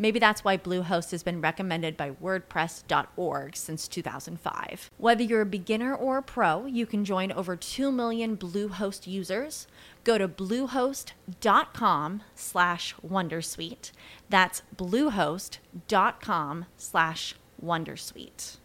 [0.00, 4.90] Maybe that's why Bluehost has been recommended by WordPress.org since 2005.
[4.96, 9.66] Whether you're a beginner or a pro, you can join over 2 million Bluehost users.
[10.02, 13.92] Go to bluehost.com slash Wondersuite.
[14.30, 18.56] That's bluehost.com slash Wondersuite.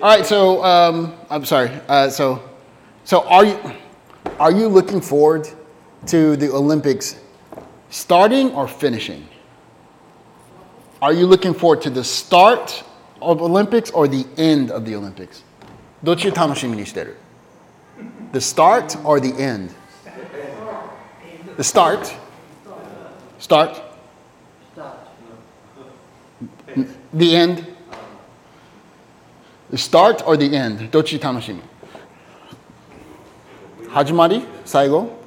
[0.00, 1.70] All right, so um, I'm sorry.
[1.88, 2.42] Uh, so,
[3.04, 3.58] so are you
[4.38, 5.46] are you looking forward
[6.06, 7.21] to the Olympics
[7.91, 9.27] starting or finishing?
[11.01, 12.83] Are you looking forward to the start
[13.21, 15.43] of Olympics or the end of the Olympics?
[16.03, 17.17] どっちを楽しみにしてる
[18.33, 19.71] The start or the end?
[21.57, 22.13] The start?
[23.39, 23.81] Start?
[27.13, 27.65] The end?
[29.71, 30.89] The start or the end?
[30.91, 31.61] どっち楽しみ
[33.89, 35.17] 始まり最後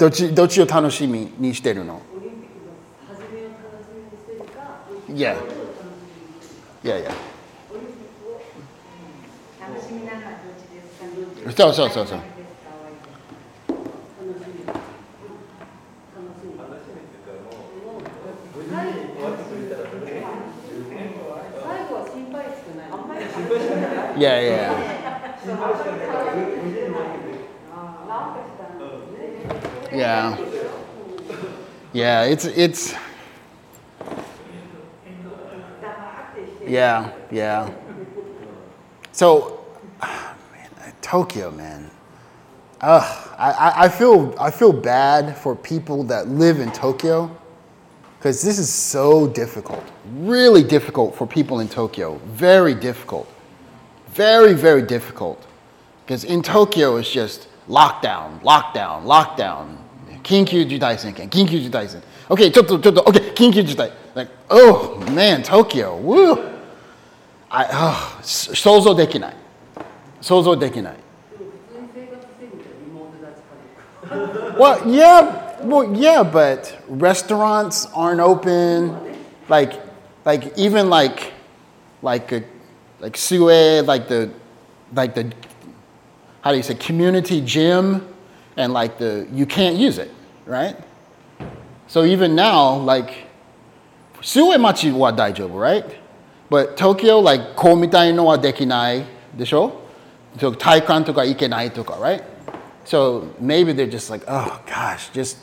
[0.00, 2.00] どっちどっちを楽しみにしてるの？
[5.14, 5.34] いや
[6.82, 7.10] いやいや
[11.54, 12.18] そうそうそうそう。
[24.16, 24.46] いやい。
[24.46, 24.79] や
[30.00, 30.36] Yeah.
[31.92, 32.94] Yeah, it's it's
[36.66, 37.70] Yeah, yeah.
[39.12, 39.60] So
[40.00, 41.90] man, Tokyo, man.
[42.80, 47.30] Ugh, I, I- feel I feel bad for people that live in Tokyo
[48.18, 49.84] because this is so difficult.
[50.14, 52.16] Really difficult for people in Tokyo.
[52.26, 53.28] Very difficult.
[54.08, 55.46] Very, very difficult.
[56.06, 59.76] Because in Tokyo, it's just lockdown, lockdown, lockdown.
[60.23, 62.03] 緊急事態宣言、緊急事態宣言。
[62.27, 63.91] Okay, ちょっと、ちょっと、okay, 緊急事態。
[64.15, 66.39] Like, oh, man, Tokyo, woo.
[67.49, 69.35] I, oh, 想像できない。
[70.21, 70.93] 想像できない。
[74.57, 78.95] Well, yeah, well, yeah, but restaurants aren't open.
[79.49, 79.73] Like,
[80.25, 81.33] like even like,
[82.01, 82.43] like a,
[82.99, 84.31] like Sue, like the,
[84.93, 85.31] like the,
[86.41, 88.01] how do you say, community gym,
[88.59, 90.11] and like the, you can't use it,
[90.45, 90.75] right?
[91.87, 93.27] So even now, like,
[94.21, 95.85] Sue machi wa daijoubu, right?
[96.49, 99.05] But Tokyo, like, こうみたいのはできない
[99.35, 99.81] でしょ
[100.37, 102.23] So 体育館とか行けないとか, right?
[102.85, 105.37] So maybe they're just like, oh gosh, just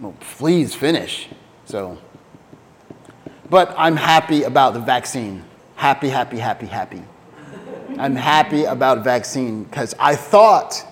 [0.00, 1.28] well, please finish.
[1.66, 1.98] So,
[3.50, 5.44] but I'm happy about the vaccine.
[5.76, 7.02] Happy, happy, happy, happy.
[7.98, 10.84] I'm happy about vaccine because I thought,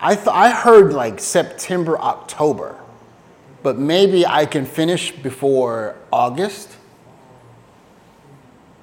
[0.00, 2.76] I th- I heard like September, October,
[3.62, 6.76] but maybe I can finish before August.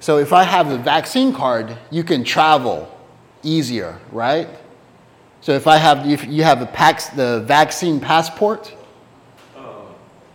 [0.00, 2.88] So if I have the vaccine card, you can travel
[3.42, 4.48] easier, right?
[5.40, 8.74] So if I have, if you have pax, the vaccine passport,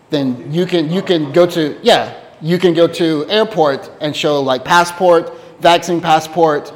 [0.10, 4.42] then you can, you can go to, yeah, you can go to airport and show
[4.42, 6.74] like passport, vaccine passport,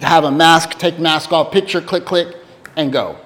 [0.00, 2.36] have a mask, take mask off, picture, click, click,
[2.76, 3.16] and go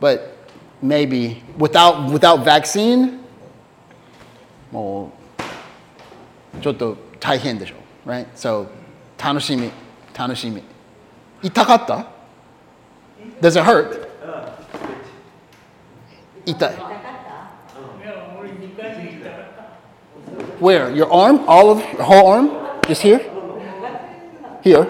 [0.00, 0.36] But
[0.82, 3.20] maybe without, without vaccine,
[4.70, 5.12] も
[6.58, 8.26] うちょっと大変でしょ right?
[8.34, 8.66] So
[9.22, 9.70] 楽しみ、
[10.16, 10.62] 楽しみ。
[11.42, 12.06] 痛かった
[13.40, 14.08] Does it hurt?
[16.44, 16.74] 痛い。
[20.60, 20.90] Where?
[20.94, 21.40] Your arm?
[21.48, 22.50] All of your whole arm?
[22.86, 23.20] Just here?
[24.62, 24.86] Here?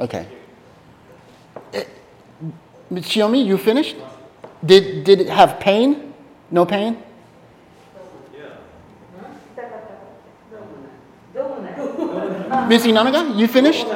[0.00, 0.26] Okay.
[1.72, 1.84] Eh,
[2.92, 3.96] Xiaomi, you finished?
[4.65, 6.13] Did, did it have pain?
[6.51, 7.03] No pain?
[12.67, 13.85] Miss Inanaga, you finished?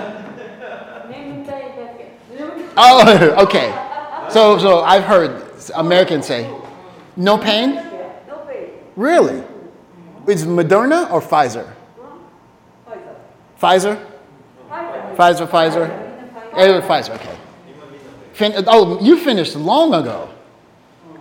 [2.78, 3.70] Oh, okay.
[4.30, 5.44] So, so I've heard
[5.76, 6.50] Americans say,
[7.18, 7.76] no pain?
[7.76, 8.70] No pain.
[8.96, 9.44] Really?
[10.28, 11.70] Is Moderna or Pfizer?
[13.60, 14.00] Pfizer.
[14.70, 15.16] Pfizer?
[15.16, 15.48] Pfizer.
[15.48, 16.88] Pfizer, Pfizer?
[16.88, 17.38] Pfizer, okay.
[18.34, 20.30] Fin- oh, you finished long ago,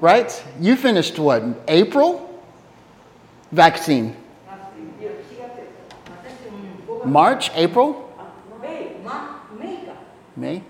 [0.00, 0.44] right?
[0.60, 2.26] You finished what, April?
[3.52, 4.16] Vaccine.
[7.04, 8.06] March, April?
[10.36, 10.62] May?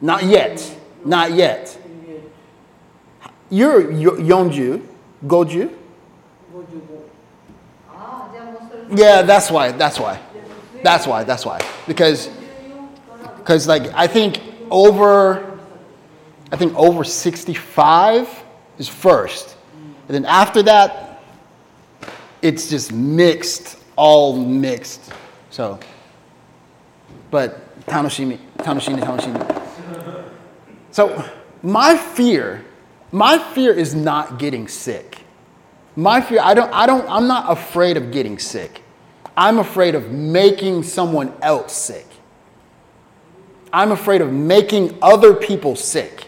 [0.00, 0.76] Not yet.
[1.04, 1.78] Not yet.
[3.50, 4.86] You're Yeonju,
[5.26, 5.74] Goju?
[8.92, 9.72] Yeah, that's why.
[9.72, 10.20] That's why.
[10.82, 11.24] That's why.
[11.24, 11.60] That's why.
[11.86, 12.30] Because,
[13.38, 14.40] because like I think
[14.70, 15.49] over
[16.52, 18.28] I think over 65
[18.78, 19.56] is first.
[20.08, 21.22] And then after that,
[22.42, 25.12] it's just mixed, all mixed.
[25.50, 25.78] So,
[27.30, 30.28] but Tanoshimi, Tanoshimi, Tanoshimi.
[30.90, 31.24] So,
[31.62, 32.64] my fear,
[33.12, 35.18] my fear is not getting sick.
[35.94, 38.82] My fear, I don't, I don't, I'm not afraid of getting sick.
[39.36, 42.06] I'm afraid of making someone else sick.
[43.72, 46.26] I'm afraid of making other people sick.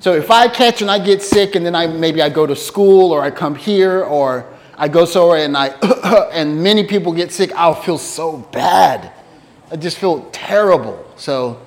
[0.00, 2.54] So if I catch and I get sick and then I maybe I go to
[2.54, 4.46] school or I come here or
[4.76, 5.68] I go somewhere and I
[6.32, 9.12] and many people get sick, I'll feel so bad.
[9.70, 11.04] I just feel terrible.
[11.16, 11.60] So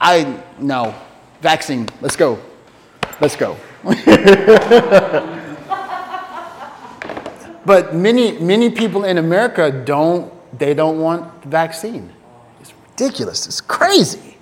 [0.00, 0.94] I no
[1.42, 1.88] vaccine.
[2.00, 2.38] Let's go.
[3.20, 3.56] Let's go.
[7.66, 12.12] But many, many people in America don't, they don't want the vaccine.
[12.60, 13.44] It's ridiculous.
[13.48, 14.36] It's crazy.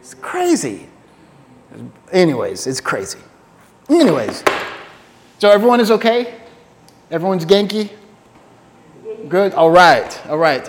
[0.00, 0.88] It's crazy.
[2.14, 3.18] Anyways, it's crazy.
[3.90, 4.44] Anyways,
[5.40, 6.36] so everyone is okay?
[7.10, 7.90] Everyone's Genki?
[9.28, 9.52] Good?
[9.54, 10.64] All right, all right.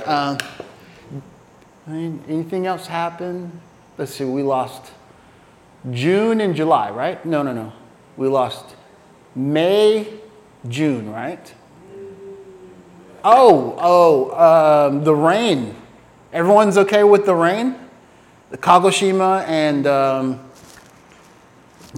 [1.88, 3.62] Any- anything else happen?
[3.96, 4.92] Let's see, we lost
[5.92, 7.24] June and July, right?
[7.24, 7.74] No, no, no.
[8.18, 8.76] We lost
[9.36, 10.08] May,
[10.68, 11.54] June, right?
[13.24, 15.76] Oh, oh, um, the rain.
[16.34, 17.76] Everyone's okay with the rain?
[18.50, 20.45] The Kagoshima and um,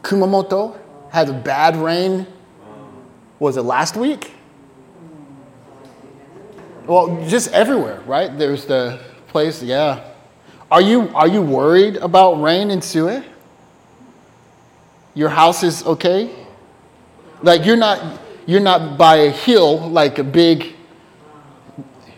[0.02, 0.78] Kumamoto
[1.12, 2.28] had a bad rain.
[3.40, 4.32] Was it last week?
[6.86, 8.36] Well, just everywhere, right?
[8.38, 10.12] There's the place, yeah.
[10.72, 13.24] Are you are you worried about rain in Sue?
[15.14, 16.30] Your house is okay?
[17.42, 20.78] Like you're not you're not by a hill like a big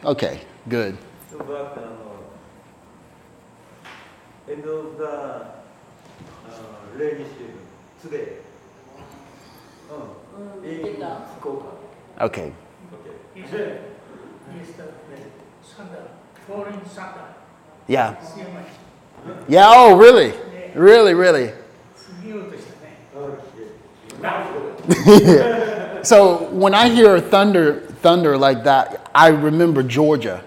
[0.05, 0.39] Okay,
[0.69, 0.97] good.
[1.29, 1.89] So, but uh,
[4.49, 5.51] end of the uh,
[6.95, 7.59] rainy season
[8.01, 8.37] today.
[9.91, 10.58] Uh, in Fukuoka.
[12.19, 12.53] Okay.
[12.93, 13.11] okay.
[17.87, 18.15] Yeah.
[19.47, 20.33] Yeah, oh, really?
[20.75, 21.53] Really, really.
[26.03, 30.43] so when I hear thunder, thunder like that, I remember Georgia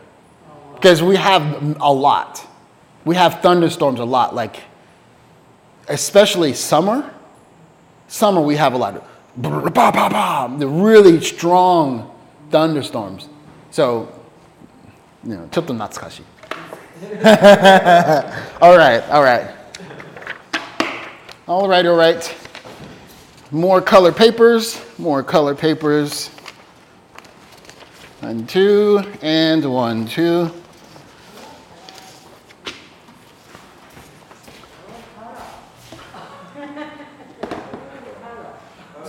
[0.74, 2.46] because we have a lot.
[3.04, 4.56] We have thunderstorms a lot, like
[5.88, 7.12] especially summer.
[8.08, 8.96] Summer we have a lot.
[8.96, 9.04] of
[9.37, 12.09] bah, bah, bah, the really strong
[12.51, 13.29] thunderstorms.
[13.71, 14.07] So,
[15.23, 16.23] you know, ちょっと懐かしい.
[18.59, 19.57] all right, all right.
[21.47, 22.35] All right, all right.
[23.51, 26.29] More color papers, more color papers.
[28.21, 30.51] One, two, and one, two.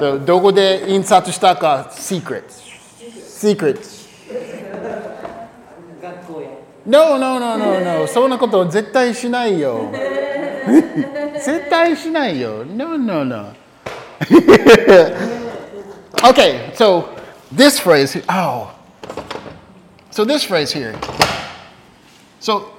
[0.02, 2.44] So, どこで印刷したか secret.
[3.26, 3.80] Secret.
[6.00, 6.48] 学校や。
[6.86, 8.06] No, no, no, no, no.
[8.06, 9.90] そんなこと絶対しないよ。
[11.34, 12.64] 絶対しないよ。
[12.64, 13.52] No, no, no.
[16.24, 17.08] okay, so
[17.52, 18.74] this phrase, oh.
[20.10, 20.94] So this phrase here.
[22.40, 22.72] So,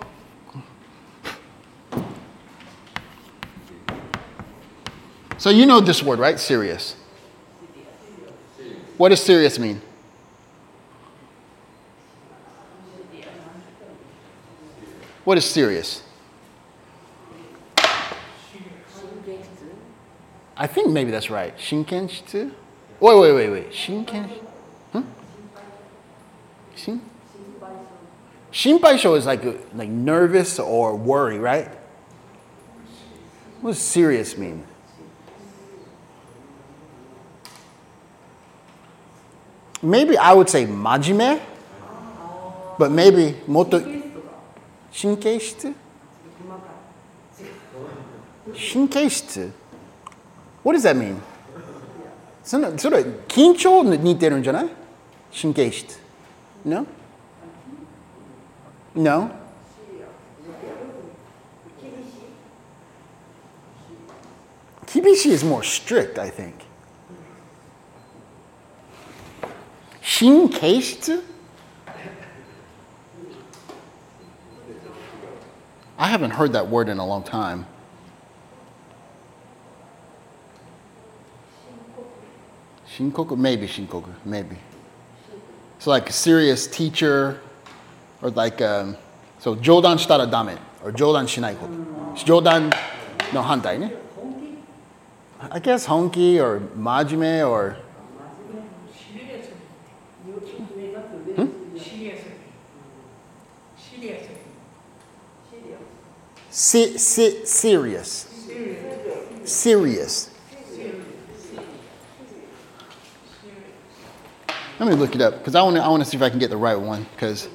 [5.37, 6.39] so you know this word, right?
[6.39, 6.95] Serious.
[8.96, 9.80] What does serious mean?
[15.24, 16.02] What is serious?
[20.56, 21.56] I think maybe that's right.
[21.56, 22.52] Shinkenshitsu?
[23.00, 23.70] Wait, wait, wait, wait.
[23.72, 24.28] Shinken?
[24.92, 25.02] Hmm?
[26.76, 27.00] Shin?
[28.52, 29.42] Shinpaisho is like,
[29.74, 31.68] like nervous or worry, right?
[33.60, 34.64] What does serious mean?
[39.83, 41.39] Maybe I would say majime,
[42.77, 43.79] but maybe moto
[44.91, 45.73] 神経質
[48.73, 49.51] 神経質
[50.63, 51.15] What does that mean?
[52.43, 54.69] そのそれ緊張に似てるんじゃない
[55.39, 55.99] 神経質
[56.65, 56.85] No?
[58.95, 59.29] No?
[64.87, 66.53] Kibishi is more strict, I think.
[70.14, 71.24] Shinkaste?
[75.98, 77.66] I haven't heard that word in a long time.
[82.88, 83.36] Shinkoku?
[83.36, 84.56] Maybe Shinkoku, maybe.
[85.80, 87.40] So like a serious teacher,
[88.22, 88.96] or like, um,
[89.40, 91.74] so Jodan shitara dame, or Jodan shinai koto.
[92.14, 92.72] Jodan
[93.32, 93.90] no hantai ne?
[95.40, 97.76] I guess honki or majime or
[106.54, 108.28] si- si- serious.
[109.44, 110.30] Serious.
[114.78, 116.30] Let me look it up because I want to I want to see if I
[116.30, 117.48] can get the right one because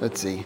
[0.00, 0.44] let's see.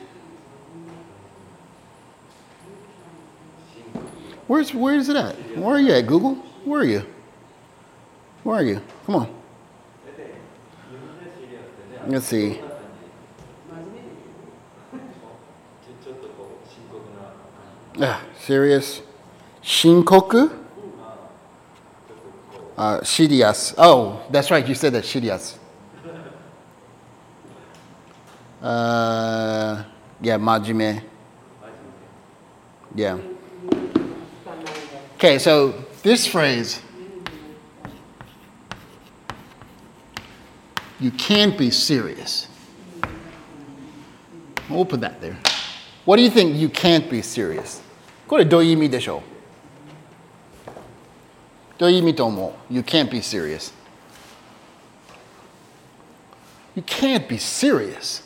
[4.47, 5.35] Where's where is it at?
[5.57, 6.35] Where are you at, Google?
[6.65, 7.07] Where are you?
[8.43, 8.83] Where are you?
[9.07, 9.35] Come on.
[12.07, 12.61] Let's see.
[17.95, 19.03] 刻な Ah, serious.
[19.63, 20.51] Shinkoku?
[22.77, 23.75] Uh, serious.
[23.77, 24.67] Oh, that's right.
[24.67, 25.59] You said that serious.
[28.63, 29.85] Uh,
[30.21, 31.03] yeah, majime.
[32.95, 33.19] Yeah.
[35.17, 36.81] Okay, so this phrase,
[40.99, 42.49] you can't be serious.
[44.71, 45.39] We'll put that there.
[46.05, 47.82] What do you think you can't be serious?
[48.32, 49.22] これどういう意味でしょう
[51.78, 53.74] どういう意味と思う ?You can't be serious.
[56.76, 58.24] You can't be serious.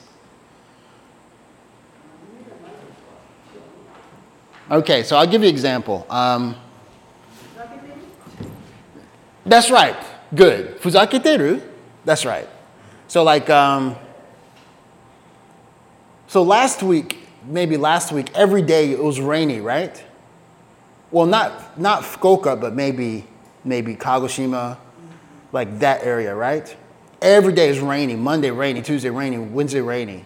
[4.70, 6.06] Okay, so I'll give you an example.
[6.10, 6.56] Um,
[9.46, 9.96] that's right.
[10.34, 10.78] Good.
[10.80, 11.62] ふざけてる
[12.06, 12.48] That's right.
[13.08, 13.96] So like, um,
[16.28, 20.03] so last week, maybe last week, every day it was rainy, right?
[21.11, 23.27] Well, not not Fukuoka, but maybe
[23.65, 24.77] maybe Kagoshima,
[25.53, 26.75] like that area, right?
[27.23, 28.15] Every day is rainy.
[28.15, 30.25] Monday rainy, Tuesday rainy, Wednesday rainy.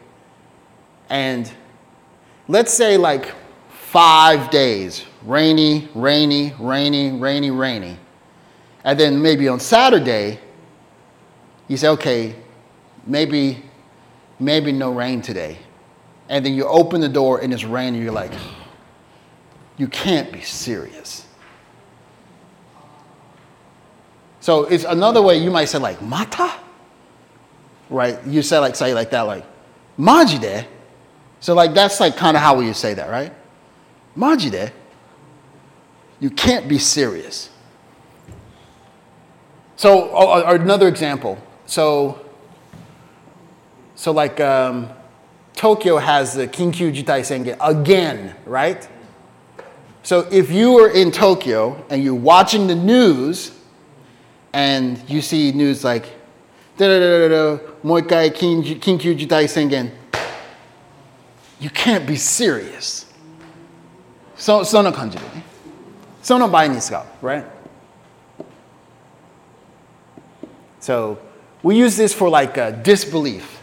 [1.08, 1.50] And
[2.48, 3.32] let's say like
[3.70, 7.96] five days, rainy, rainy, rainy, rainy, rainy.
[8.84, 10.38] And then maybe on Saturday,
[11.68, 12.34] you say, okay,
[13.06, 13.62] maybe
[14.38, 15.58] maybe no rain today.
[16.30, 18.32] And then you open the door and it's raining, you're like,
[19.76, 21.26] you can't be serious.
[24.38, 26.52] So it's another way you might say like mata,
[27.90, 28.24] right?
[28.24, 29.44] You say like say like that like
[29.98, 30.66] majide.
[31.40, 33.32] So like that's like kind of how you say that, right?
[34.16, 34.70] Majide.
[36.20, 37.50] You can't be serious.
[39.74, 41.38] So or, or another example.
[41.66, 42.24] So
[43.96, 44.90] so like um,
[45.60, 48.88] Tokyo has the Kinkyu Jitai senge again, right?
[50.02, 53.52] So if you are in Tokyo and you're watching the news
[54.54, 56.06] and you see news like,
[56.78, 59.90] Moikai Kinkyu Jitai Sengen,
[61.58, 63.04] you can't be serious.
[64.36, 65.42] So, so no kanji de.
[66.22, 66.80] So no bai ni
[67.20, 67.44] right?
[70.78, 71.18] So
[71.62, 73.59] we use this for like uh, disbelief.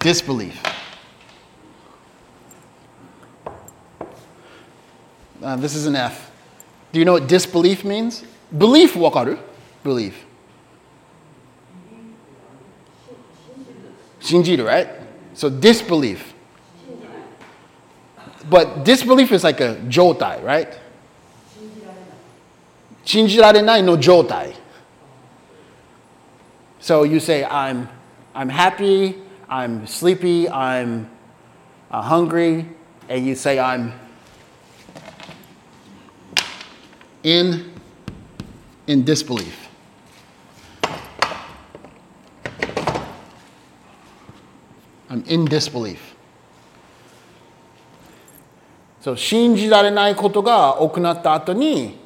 [0.00, 0.60] Disbelief.
[5.42, 6.30] Uh, this is an F.
[6.92, 8.24] Do you know what disbelief means?
[8.56, 9.38] Belief, wakaru?
[9.84, 10.24] Belief.
[14.20, 14.88] Shinjiru, right?
[15.34, 16.34] So disbelief.
[18.48, 20.78] But disbelief is like a jotai, right?
[23.04, 24.54] Shinjirarenai no jotai.
[26.80, 27.88] So you say, I'm,
[28.34, 29.16] I'm happy,
[29.49, 31.09] I'm sleepy, I'm
[31.91, 32.67] uh, hungry,
[33.07, 33.93] and you say, I'm
[37.23, 37.73] in,
[38.87, 39.67] in disbelief.
[45.09, 46.15] I'm in disbelief.
[49.01, 52.05] So, 信じられないことが行った後に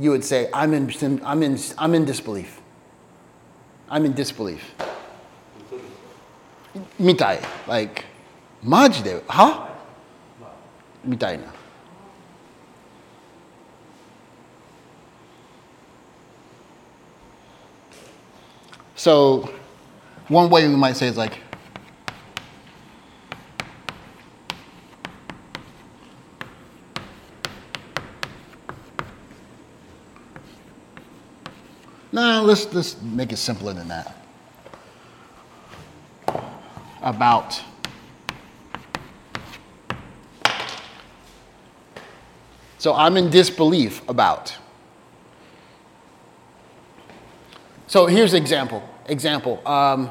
[0.00, 0.86] you would say, I'm in,
[1.22, 2.62] I'm in, I'm in disbelief.
[3.90, 4.74] I'm in disbelief.
[6.98, 7.40] みたい。
[7.66, 8.04] like
[8.62, 9.70] マジでは
[11.04, 11.44] みたいな。
[18.96, 19.48] So,
[20.28, 21.38] one way we might say is like,
[32.12, 34.14] no, let's, let's make it simpler than that.
[37.05, 37.61] About.
[42.79, 44.55] So I'm in disbelief about.
[47.87, 48.87] So here's example.
[49.07, 49.65] Example.
[49.67, 50.09] Um,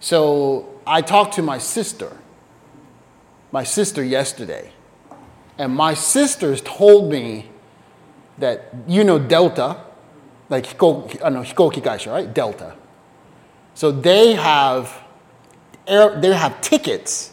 [0.00, 2.16] so I talked to my sister,
[3.52, 4.72] my sister yesterday,
[5.58, 7.50] and my sisters told me
[8.38, 9.76] that you know Delta,
[10.48, 12.32] like uh, no, hikoki kaisha, right?
[12.32, 12.74] Delta.
[13.74, 15.05] So they have
[15.86, 17.32] air, they have tickets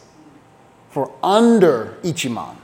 [0.89, 2.55] for under ichiman.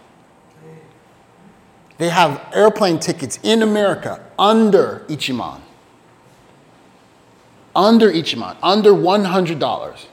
[1.98, 5.62] They have airplane tickets in America under ichiman
[7.80, 10.06] under month, under $100.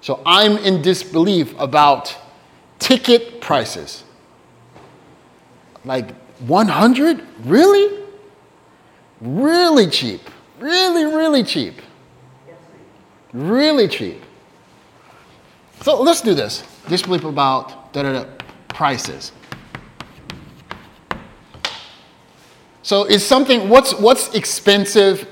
[0.00, 2.16] So I'm in disbelief about
[2.78, 4.04] ticket prices.
[5.84, 7.24] Like 100?
[7.44, 8.04] Really?
[9.20, 10.20] Really cheap.
[10.58, 11.80] Really, really cheap.
[13.32, 14.21] Really cheap.
[15.81, 16.63] So let's do this.
[16.89, 18.25] Disbelief about da da da
[18.69, 19.31] prices.
[22.83, 25.27] So is something what's what's expensive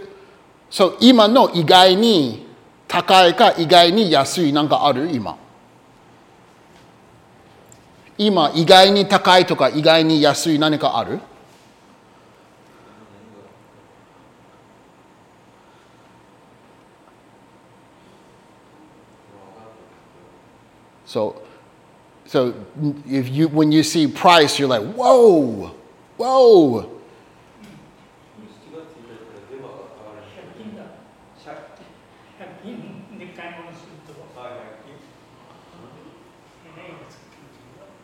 [0.69, 2.45] so 今の意外に
[2.87, 5.37] 高いか意外に安いなんかある今。
[8.17, 11.19] 今意外に高いとか意外に安い何かある
[21.10, 21.42] So,
[22.24, 22.54] so
[23.04, 25.74] if you, when you see price, you're like, whoa,
[26.16, 27.00] whoa.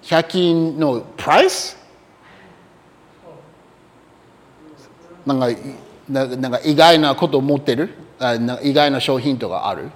[0.02, 1.76] Hyakin, no, price?
[5.24, 5.48] なんか、
[6.08, 9.90] ななんか意外なことを持ってるあな意外な商品とかある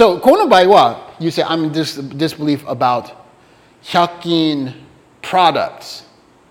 [0.00, 3.14] So この場合は You say I'm in dis disbelief about
[3.82, 4.74] 100均
[5.22, 6.04] products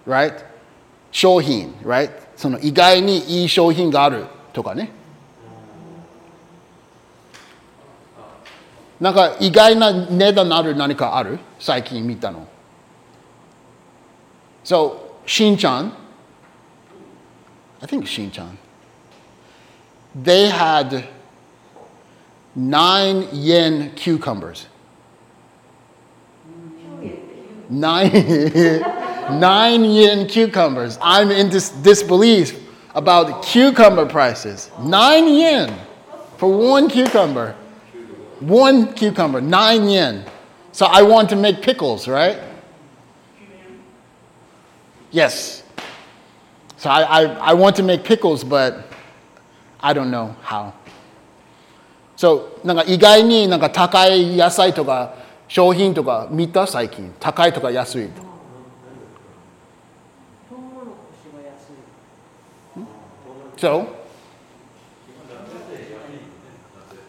[0.07, 0.33] right
[1.11, 4.91] 商品 right その意外にいい商品があるとかね
[8.99, 12.47] なんか意外な値段のある何かある最近見たの
[14.63, 15.93] So しんちゃん
[17.81, 18.57] I think しんちゃん
[20.19, 21.03] They had
[22.54, 24.66] nine yen cucumbers.
[27.68, 28.10] Nine,
[29.40, 30.98] nine yen cucumbers.
[31.00, 32.60] I'm in dis- disbelief
[32.94, 34.70] about cucumber prices.
[34.80, 35.78] Nine yen
[36.36, 37.54] for one cucumber.
[38.40, 40.24] One cucumber, nine yen.
[40.72, 42.40] So I want to make pickles, right?
[45.10, 45.62] Yes.
[46.76, 48.86] So I, I, I want to make pickles, but
[49.80, 50.72] I don't know how.
[52.19, 55.15] So なんか意外になんか高い野菜とか
[55.47, 58.27] 商品とか見た最近高いとか安いとか
[60.49, 62.85] トウモロコシが安い。
[63.57, 63.87] So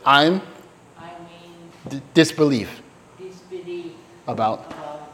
[0.04, 0.40] I'm
[0.98, 2.68] I mean, d- disbelief
[3.18, 3.92] disbelief
[4.26, 5.10] about about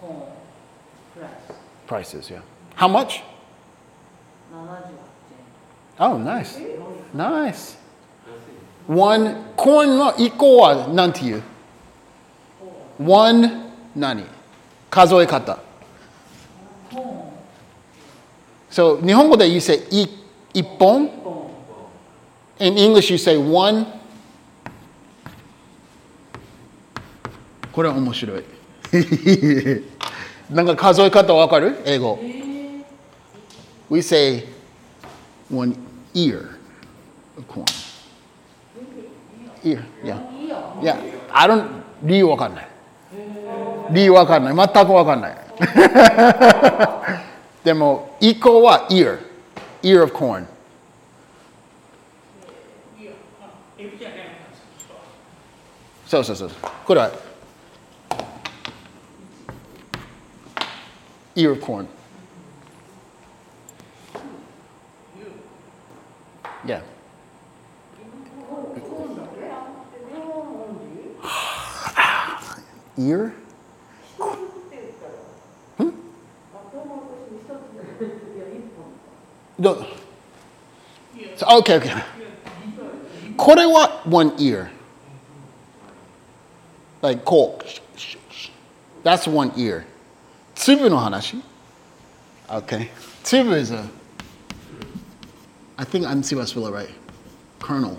[0.00, 0.22] corn
[1.16, 1.56] price.
[1.86, 2.42] prices, yeah.
[2.76, 3.22] How much?
[4.52, 4.90] 78
[5.98, 6.12] 円。
[6.12, 6.58] Oh, nice.
[7.14, 7.76] Nice.
[8.87, 11.43] One coin の1個は何て言う
[12.99, 13.51] ?one
[13.95, 14.23] 何
[14.89, 15.59] 数え方。
[18.71, 20.07] So 日本語で you say い
[20.53, 21.09] 一本
[22.59, 23.85] In English you say one
[27.71, 28.43] これは面白い。
[30.49, 32.17] なんか数え方わかる英語。
[33.89, 34.45] We say
[35.51, 35.75] one
[36.13, 36.57] ear
[37.37, 37.65] of corn.
[39.67, 40.19] Ear, yeah.
[40.81, 40.95] Yeah,
[41.33, 41.65] I don't,
[42.03, 42.67] 理由わかんない。
[43.91, 44.55] 理由わかんない。
[44.55, 45.37] 全くわかんない。
[47.63, 49.19] でも、一個は ear,
[49.81, 50.45] ear of corn.
[52.99, 54.29] いやあエビじゃないのか
[56.05, 56.49] そうそうそう。
[56.85, 57.11] これは
[61.35, 61.87] ear of corn.
[72.98, 73.34] Ear?
[75.78, 75.90] Hmm?
[79.58, 79.86] No.
[81.36, 82.02] So, okay, okay.
[83.36, 84.70] これは one ear.
[87.00, 87.64] Like こう。
[89.02, 89.84] That's one ear.
[90.54, 91.42] 粒の話
[92.48, 92.88] Okay.
[93.24, 93.88] 粒 is a
[95.76, 96.88] I think I'm see if I spell it right.
[97.58, 97.98] Kernel.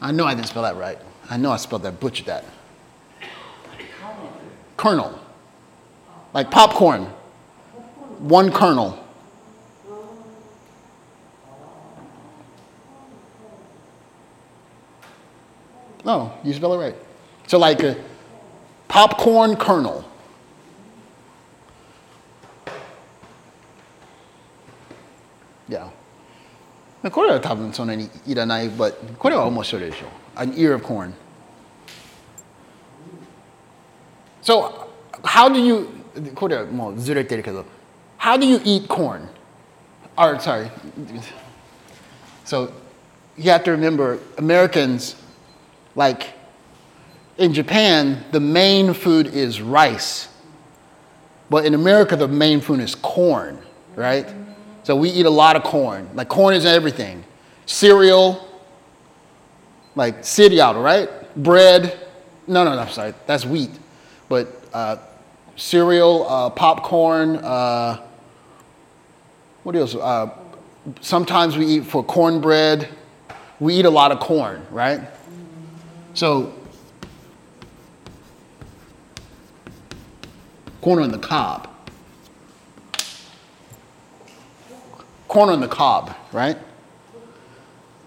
[0.00, 0.98] I know I didn't spell that right.
[1.30, 2.44] I know I spelled that, butchered that.
[4.80, 5.18] Kernel.
[6.32, 7.06] Like popcorn.
[8.18, 8.98] One kernel.
[16.04, 16.94] No, you spell it right.
[17.48, 17.96] So like a
[18.88, 20.04] popcorn kernel.
[25.68, 25.90] Yeah.
[27.10, 30.06] これは多分そんなにいらない、but これは面白いでしょ。
[30.36, 31.12] An ear of corn.
[34.42, 34.88] So,
[35.24, 35.88] how do you,
[36.34, 37.64] これはもうずれてるけど、
[38.18, 39.28] how do you eat corn?
[40.16, 40.70] Or, sorry.
[42.44, 42.70] So,
[43.36, 45.16] you have to remember, Americans,
[45.94, 46.34] like,
[47.38, 50.28] in Japan, the main food is rice.
[51.50, 53.58] But in America, the main food is corn,
[53.94, 54.26] right?
[54.82, 56.08] So we eat a lot of corn.
[56.14, 57.24] Like corn is everything.
[57.66, 58.48] Cereal,
[59.94, 61.08] like cereal, right?
[61.36, 61.98] Bread.
[62.46, 63.14] No, no, no, I'm sorry.
[63.26, 63.70] That's wheat.
[64.31, 64.95] But uh,
[65.57, 68.01] cereal, uh, popcorn, uh,
[69.63, 69.93] what else?
[69.93, 70.29] Uh,
[71.01, 72.87] sometimes we eat for cornbread.
[73.59, 75.01] We eat a lot of corn, right?
[76.13, 76.53] So,
[80.79, 81.67] corn on the cob.
[85.27, 86.57] Corn on the cob, right?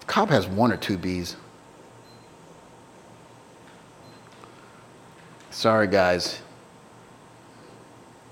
[0.06, 1.36] Cob has one or two bees.
[5.53, 6.41] Sorry, guys.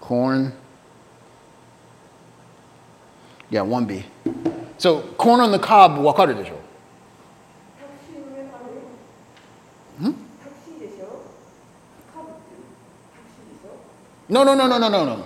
[0.01, 0.53] Corn.
[3.49, 4.05] Yeah, one bee.
[4.77, 6.57] So, corn on the cob, わかるでしょん
[14.29, 15.25] No, no, no, no, no, no, no.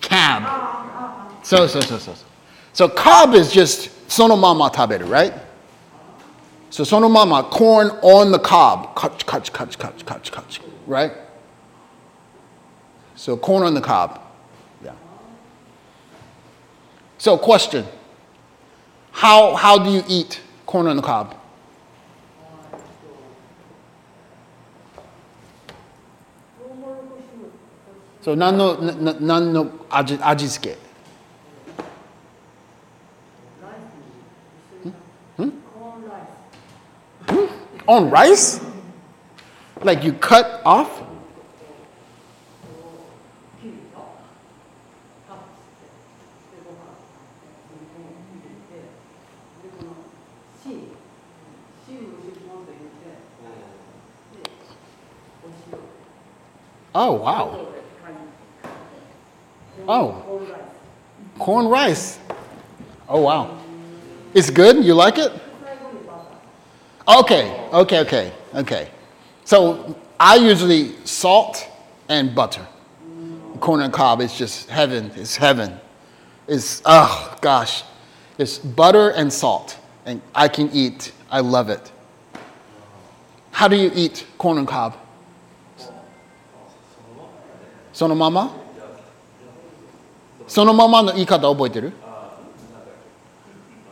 [0.00, 0.42] Cab.
[1.44, 2.14] So, so, so, so.
[2.14, 2.24] so.
[2.72, 5.32] So, cob is just そのまま食べる, right?
[6.69, 8.95] So sonomama, corn on the cob.
[8.95, 10.59] Kach, kach, kach, kach, kach, kach.
[10.85, 11.13] Right?
[13.15, 14.21] So corn on the cob.
[14.83, 14.93] Yeah.
[17.17, 17.85] So question.
[19.11, 21.35] How, how do you eat corn on the cob?
[28.21, 29.71] So none no, none no, no,
[37.87, 38.59] On rice?
[39.81, 41.03] Like you cut off?
[56.99, 57.67] Oh, wow.
[59.87, 60.41] Oh,
[61.37, 62.17] corn rice.
[63.07, 63.55] Oh, wow.
[64.33, 64.83] It's good?
[64.83, 65.31] You like it?
[67.06, 68.90] Okay, okay, okay, okay.
[69.44, 71.66] So I usually salt
[72.08, 72.66] and butter.
[73.60, 75.10] Corn and cob is just heaven.
[75.16, 75.78] It's heaven.
[76.46, 77.84] It's, oh gosh.
[78.38, 79.78] It's butter and salt.
[80.06, 81.12] And I can eat.
[81.30, 81.90] I love it.
[83.50, 84.94] How do you eat corn and cob?
[87.92, 88.50] そのまま
[90.48, 91.92] そのままの言い方覚えてる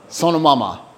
[0.09, 0.91] そのまま。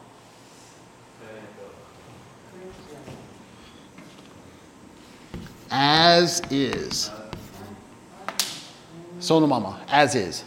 [6.08, 7.12] as is.
[9.20, 10.46] Sona mama, as is.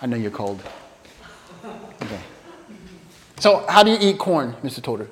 [0.00, 0.62] I know you're cold.
[2.02, 2.20] Okay.
[3.38, 4.80] So, how do you eat corn, Mr.
[4.80, 5.08] Toder?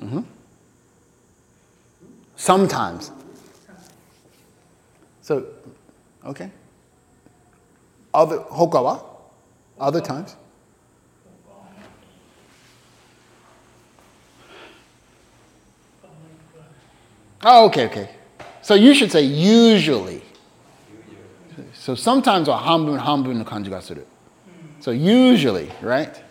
[0.00, 0.20] Mm-hmm.
[2.36, 3.10] Sometimes.
[5.22, 5.46] So,
[6.26, 6.50] Okay?
[8.12, 9.02] Other hokawa,
[9.78, 10.36] other times.
[17.42, 18.10] Oh, okay, okay.
[18.62, 20.22] So you should say usually.
[21.74, 24.04] So sometimes wa hanbun hanbun no kanji ga suru.
[24.80, 26.22] So usually, right?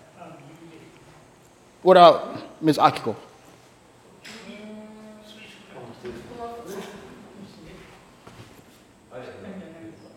[1.82, 2.78] What about Ms.
[2.78, 3.16] Akiko?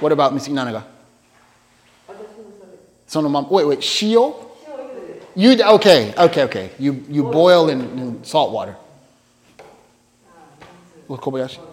[0.00, 0.84] What about Miss Inanaga?
[3.06, 3.50] Sonomam.
[3.50, 3.80] Wait, wait.
[3.80, 4.46] Shio?
[5.36, 6.12] You okay?
[6.16, 6.70] Okay, okay.
[6.78, 8.76] You you boil in, in salt water.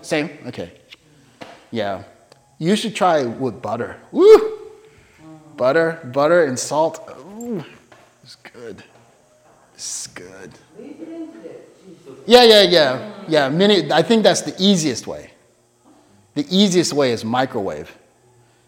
[0.02, 0.30] Same.
[0.48, 0.72] Okay.
[1.72, 2.04] Yeah.
[2.60, 3.98] You should try with butter.
[4.12, 4.60] Woo!
[5.56, 7.00] Butter, butter, and salt.
[7.40, 7.64] Ooh,
[8.24, 8.84] it's good.
[9.76, 10.52] It's good.
[12.26, 13.12] Yeah, yeah, yeah.
[13.28, 15.32] Yeah, many, I think that's the easiest way.
[16.34, 17.96] The easiest way is microwave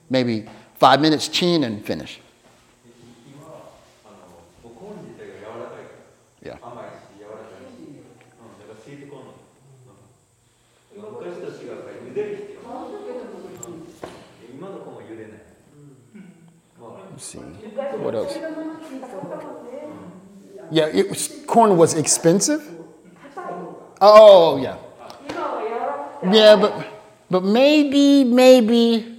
[0.10, 0.46] maybe
[0.76, 2.20] five minutes chin and finish.
[6.44, 6.58] Yeah.
[17.18, 17.38] See.
[17.40, 18.34] What else?
[20.72, 22.64] Yeah, it was, corn was expensive.
[24.00, 24.78] Oh, yeah.
[26.32, 26.88] Yeah, but,
[27.30, 29.19] but maybe, maybe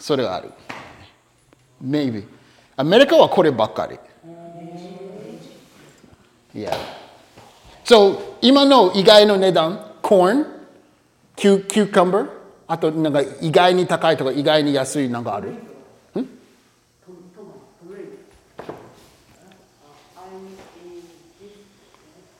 [0.00, 0.52] それがある。
[1.82, 2.24] Maybe.
[2.76, 3.98] アメリカはこればっかり。
[6.54, 6.74] Yeah.
[7.84, 10.46] So 今の意外の値段 corn
[11.36, 12.30] キュキューカンバー
[12.66, 15.52] あとなんか意外に高いとか意外に安いなんかある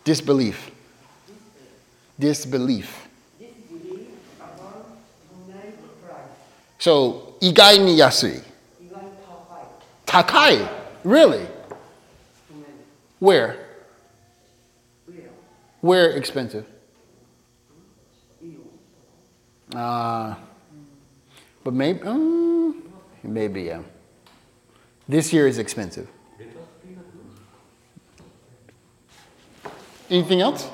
[0.04, 0.72] disbelief
[2.18, 2.86] disbelief
[6.78, 8.42] so 意外に安い
[10.04, 10.58] 高い
[11.04, 11.46] really
[13.20, 13.56] where
[15.82, 16.64] where expensive
[19.74, 20.34] uh,
[21.64, 22.74] but maybe mm,
[23.22, 23.82] maybe yeah
[25.08, 26.08] this year is expensive
[30.10, 30.68] anything else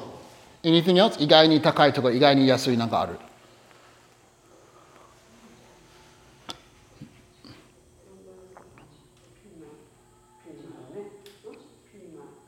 [0.62, 3.18] anything else 意外に高いとか意外に安いなんかある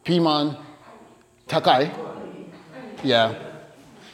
[0.10, 0.58] Piman,
[1.48, 1.92] Takai.
[3.04, 3.36] Yeah.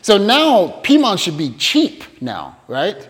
[0.02, 3.08] So now piman should be cheap now, right?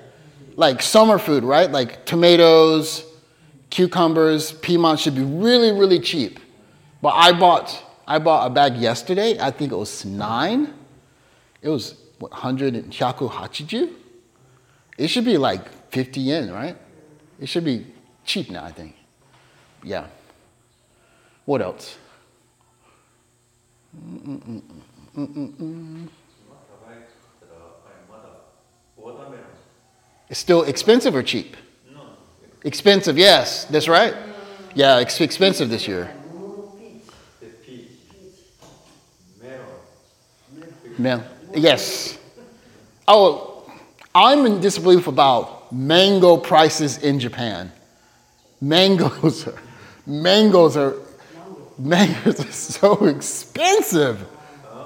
[0.56, 1.72] Like summer food, right?
[1.72, 3.04] Like tomatoes,
[3.72, 6.40] cucumbers, Piman should be really, really cheap.
[7.02, 9.36] But I bought I bought a bag yesterday.
[9.40, 10.72] I think it was nine.
[11.64, 13.92] It was what hundred and shaku hachiju.
[15.00, 16.78] It should be like fifty yen, right?
[17.40, 17.88] It should be
[18.26, 18.64] cheap now.
[18.64, 18.96] I think.
[19.84, 20.06] Yeah.
[21.46, 21.98] What else?
[30.30, 31.56] It's still expensive or cheap?
[32.64, 33.66] Expensive, yes.
[33.66, 34.16] That's right.
[34.74, 36.14] Yeah, it's expensive this year.
[40.98, 42.18] Man, yes.
[43.08, 43.70] Oh,
[44.14, 47.72] I'm in disbelief about mango prices in Japan.
[48.62, 49.60] Mangoes, are,
[50.06, 50.96] mangoes are
[51.78, 54.26] mangoes are so expensive.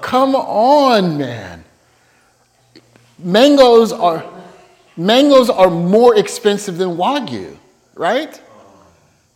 [0.02, 1.64] Come on, man.
[3.18, 4.24] Mangoes are,
[4.96, 7.56] mangoes are more expensive than wagyu,
[7.94, 8.40] right?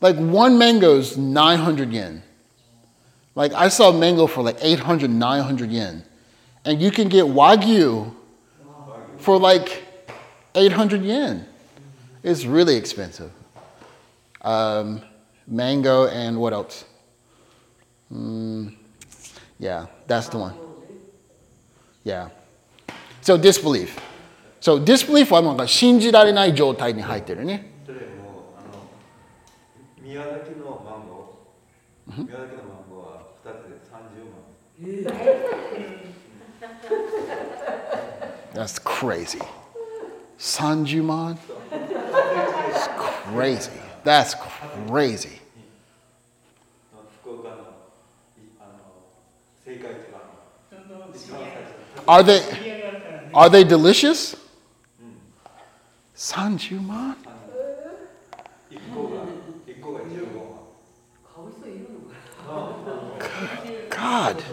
[0.01, 2.23] Like one mango is 900 yen.
[3.35, 6.05] Like I saw mango for like 800, 900 yen.
[6.65, 8.15] And you can get wagyu
[9.19, 9.85] for like
[10.55, 11.47] 800 yen.
[12.23, 13.33] It's really expensive.
[14.41, 15.03] Um,
[15.47, 16.85] mango and what else?
[18.12, 18.76] Mm,
[19.60, 20.54] yeah, that's the one.
[22.04, 22.30] Yeah.
[23.22, 24.00] So disbelief.
[24.60, 27.72] So disbelief はなんか信じられない状態に入ってるね。
[27.86, 28.84] それもあの
[30.02, 34.40] 宮崎のマンゴー宮崎のマンゴーは2つで30万
[38.54, 39.42] That's crazy.
[40.38, 41.38] Sanjuman?
[41.70, 42.88] That's
[43.34, 43.72] crazy.
[44.04, 44.36] That's
[44.88, 45.42] crazy.
[52.06, 54.38] Are they 知り合いがあるからね are they delicious?
[56.16, 57.16] Sanjuman?
[58.70, 59.24] 一個が
[59.68, 60.60] 一個が15万
[63.90, 64.44] God.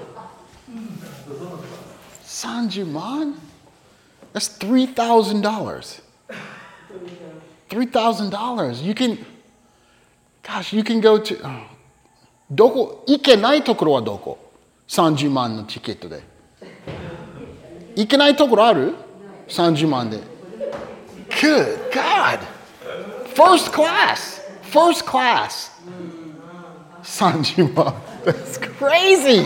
[2.25, 3.35] Sanjuman?
[4.33, 6.03] That's three thousand dollars.
[7.69, 8.83] Three thousand dollars.
[8.83, 9.25] You can,
[10.43, 11.41] gosh, you can go to.
[11.43, 11.77] oh,
[12.51, 14.39] どこ行けないところはどこ
[14.89, 16.30] ?30万のチケットで。
[18.01, 18.95] 行けないところある
[19.49, 20.19] ?30 万で。
[21.31, 22.41] Good God!
[23.35, 24.41] First class!
[24.63, 25.71] First class!
[27.03, 27.95] 30万。
[28.25, 29.45] That's crazy!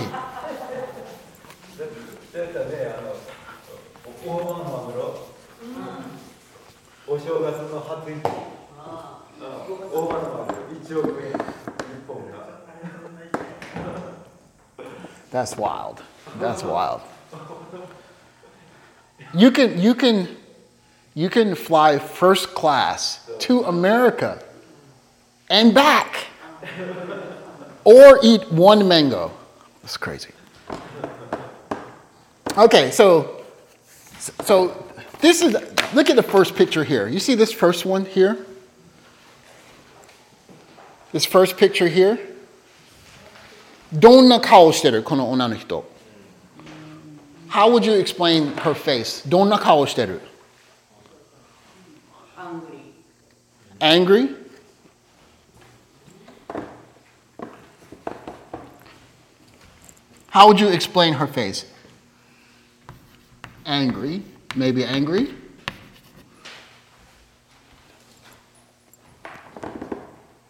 [2.32, 5.26] だったらねあの大間のマグロ
[7.08, 8.20] お正月の初市うん
[9.92, 11.36] 大間のマグロ1億円1
[12.06, 12.50] 本が
[15.32, 16.02] That's wild.
[16.40, 17.02] That's wild.
[19.34, 20.28] You can you can
[21.14, 24.42] you can fly first class to America
[25.48, 26.26] and back.
[27.84, 29.32] Or eat one mango.
[29.82, 30.30] That's crazy.
[32.56, 33.44] Okay, so
[34.44, 34.86] so
[35.20, 35.56] this is
[35.94, 37.08] look at the first picture here.
[37.08, 38.46] You see this first one here?
[41.12, 42.18] This first picture here?
[43.92, 45.84] どんな顔してるこの女の人
[47.54, 49.28] How would you explain her face?
[49.28, 50.20] どんな顔してる
[52.36, 52.80] angry
[53.80, 54.36] Angry?
[60.30, 61.66] How would you explain her face?
[63.66, 64.22] Angry,
[64.54, 65.34] maybe angry.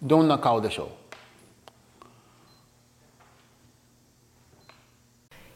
[0.07, 0.89] Donna kao desho?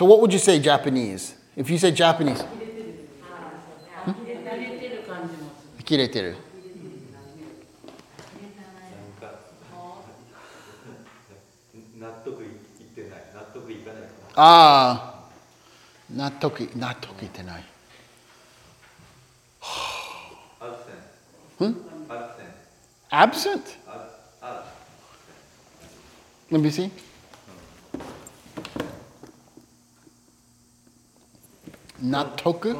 [0.00, 1.34] So what would you say Japanese?
[1.56, 2.44] If you say Japanese,
[4.06, 5.84] 慣れてる感じもする。
[5.84, 6.36] 切れてる。
[11.98, 12.50] 納得いっ
[12.94, 14.02] てない納得いかない
[14.34, 15.30] ああ、
[16.14, 17.64] 納得、納得いってない。
[20.60, 20.76] アク
[21.58, 21.80] セント
[23.10, 23.62] アクセン Absent?
[23.62, 24.10] トあ
[24.42, 24.64] あ
[26.50, 26.90] Let me see.
[32.01, 32.75] 納得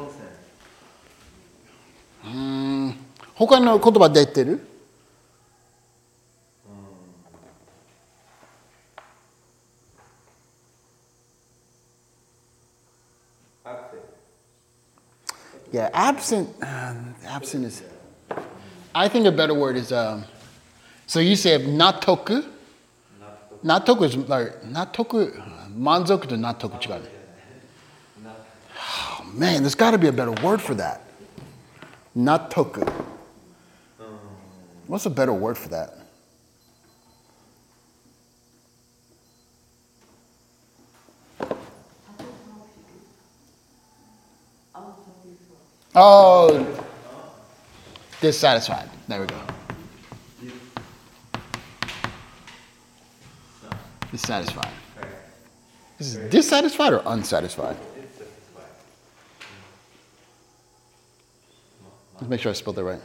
[2.24, 2.94] うん
[3.34, 4.68] 他の言葉出てる
[15.72, 16.48] いや、absent,
[17.24, 17.82] absent is,
[18.92, 20.22] I think a better word is, um,
[21.06, 22.44] so you said 納得
[23.64, 25.32] 納得 is like, 納得、
[25.74, 27.21] 満足と納得違うね。
[29.32, 31.02] Man, there's got to be a better word for that.
[32.16, 32.90] Natoku.
[34.86, 35.98] What's a better word for that?
[45.94, 46.86] Oh,
[48.20, 48.88] dissatisfied.
[49.08, 49.40] There we go.
[54.10, 54.72] Dissatisfied.
[55.98, 57.76] Is it dissatisfied or unsatisfied?
[62.21, 63.01] Let's make sure I spelled that right.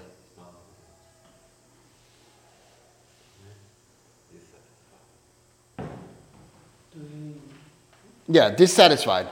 [8.29, 9.27] Yeah, dissatisfied.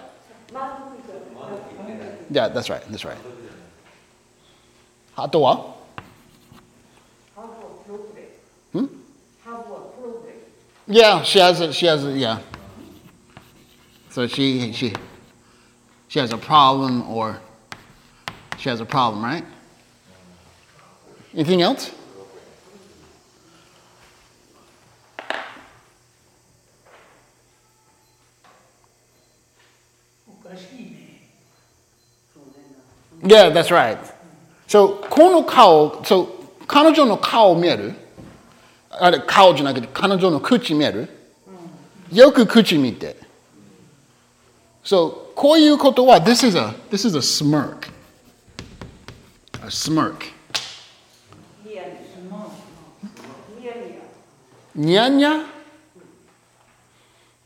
[2.31, 2.83] Yeah, that's right.
[2.89, 3.17] That's right.
[5.17, 5.77] あとは
[7.37, 7.51] Have a
[8.73, 8.89] problem.
[9.45, 10.23] Have a problem.
[10.87, 12.41] Yeah, she has a, she has a, yeah.
[14.11, 14.93] So she, she,
[16.09, 17.39] she has a problem or
[18.59, 19.45] she has a problem, right?
[21.35, 21.93] Anything else?
[30.29, 31.23] おかしいね。
[33.23, 33.99] Yeah, that's right.
[34.67, 36.29] So この顔、so
[36.67, 37.95] 彼女の顔見える
[38.91, 41.09] あれ、顔じゃなくて彼女の口見える
[42.13, 43.17] よく口見て。
[44.85, 47.89] So こういうことは、this is a, this is a smirk.
[49.63, 50.34] A smirk.
[54.76, 55.46] Nyanya?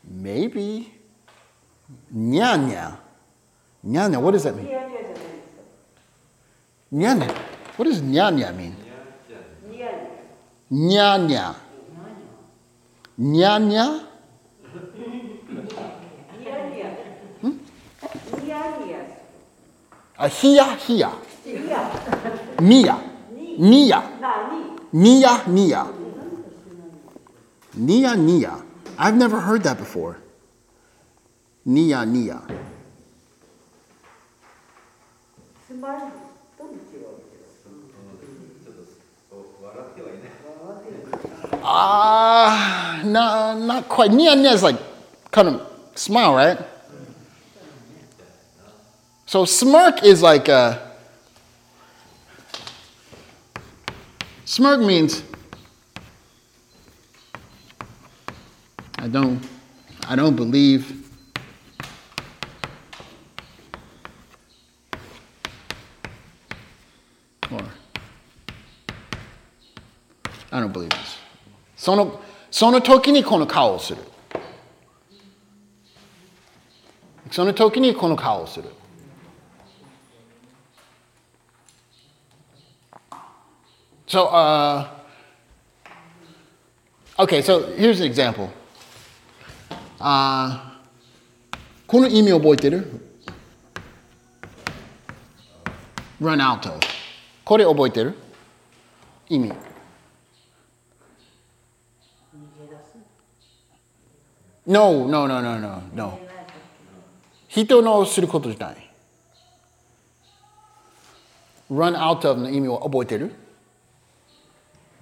[0.04, 0.90] Maybe.
[2.12, 2.98] Nyanya.
[3.84, 4.66] Nyanya, what does that mean?
[6.92, 7.28] Nyanya.
[7.76, 8.74] What does nyanya mean?
[10.70, 11.54] Nyanya.
[13.18, 13.86] Nyanya?
[17.40, 17.54] Hmm?
[20.18, 21.10] A hia hia.
[22.60, 22.96] Mia.
[23.58, 24.02] Mia.
[24.92, 25.99] Mia mia.
[27.80, 28.62] Nia Nia.
[28.98, 30.18] I've never heard that before.
[31.64, 32.42] Nia Nia.
[41.62, 44.10] Ah, uh, no, not quite.
[44.10, 44.76] Nia Nia is like
[45.30, 46.58] kind of smile, right?
[49.24, 50.92] So smirk is like a.
[54.44, 55.22] Smirk means
[58.99, 59.39] I don't,
[60.07, 61.03] I don't believe.
[67.51, 67.61] Or
[70.51, 71.19] I don't believe this.
[71.75, 74.01] そのその時にこの顔をする。
[77.31, 78.69] その時にこの顔をする。
[84.07, 84.87] So, uh,
[87.17, 88.49] okay, so here's an example.
[90.00, 90.58] Uh,
[91.86, 92.86] この意味覚えてる
[96.22, 96.80] ？Run out of
[97.44, 98.16] これ覚えてる？
[99.28, 99.56] 意味逃げ
[102.66, 102.96] 出す
[104.66, 106.18] No, no, no, no, no, no.
[107.48, 108.90] 人のすることじゃない。
[111.70, 113.34] run out of の意味を覚えてる？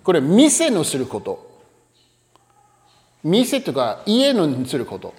[0.02, 1.47] これ、店のすること。
[3.27, 5.13] 店とか家のすること。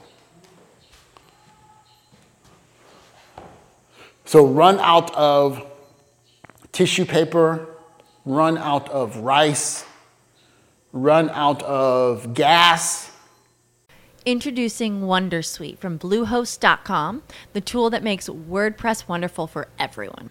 [4.27, 5.63] So run out of
[6.73, 7.69] tissue paper,
[8.25, 9.85] run out of rice,
[10.93, 13.11] run out of gas.
[14.27, 20.31] Introducing Wondersuite from Bluehost.com, the tool that makes WordPress wonderful for everyone.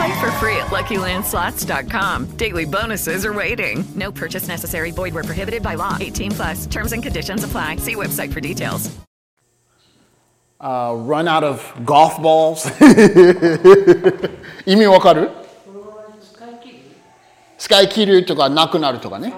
[0.00, 2.36] Play for free at LuckyLandSlots.com.
[2.36, 3.84] Daily bonuses are waiting.
[3.94, 4.90] No purchase necessary.
[4.90, 5.96] Void where prohibited by law.
[6.00, 6.66] 18 plus.
[6.66, 7.76] Terms and conditions apply.
[7.76, 8.90] See website for details.
[10.58, 12.66] Uh, run out of golf balls.
[14.66, 15.30] 意味わかる
[15.64, 16.76] このまま使い切る
[17.58, 19.34] 使い切るとかなくなるとかね。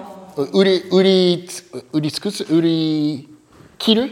[0.53, 3.29] 売り、売りつ、売り尽くす売り
[3.77, 4.11] 切る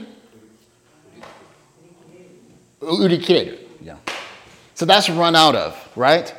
[2.82, 3.68] 売り切れる。
[3.82, 3.96] Yeah.
[4.76, 6.34] So that's run out of, right?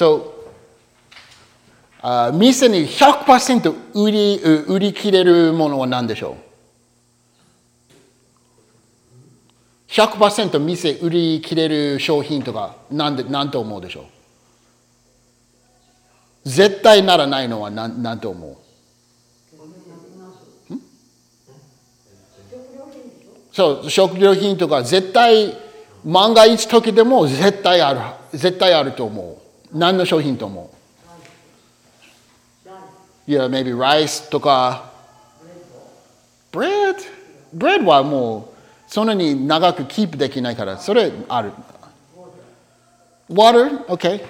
[0.00, 0.32] So,
[2.00, 6.38] あ店に100%売り売り切れるものは何でしょ
[9.88, 14.08] う100%店売り切れる商品とか何で何と思うでしょ
[16.46, 18.58] う絶対ならないのは何何と思
[20.70, 20.74] う
[23.52, 25.54] そう食料品とか絶対
[26.06, 28.00] 万が一時でも絶対ある
[28.38, 29.39] 絶対あると思う
[29.72, 30.70] 何の商品と思
[33.26, 34.90] う？Yeah, maybe rice とか。
[36.52, 36.96] Bread?
[37.56, 38.52] Bread はも
[38.88, 41.52] うそんなに長くキープできないからそれある。
[43.30, 43.86] Water?
[43.86, 44.24] OK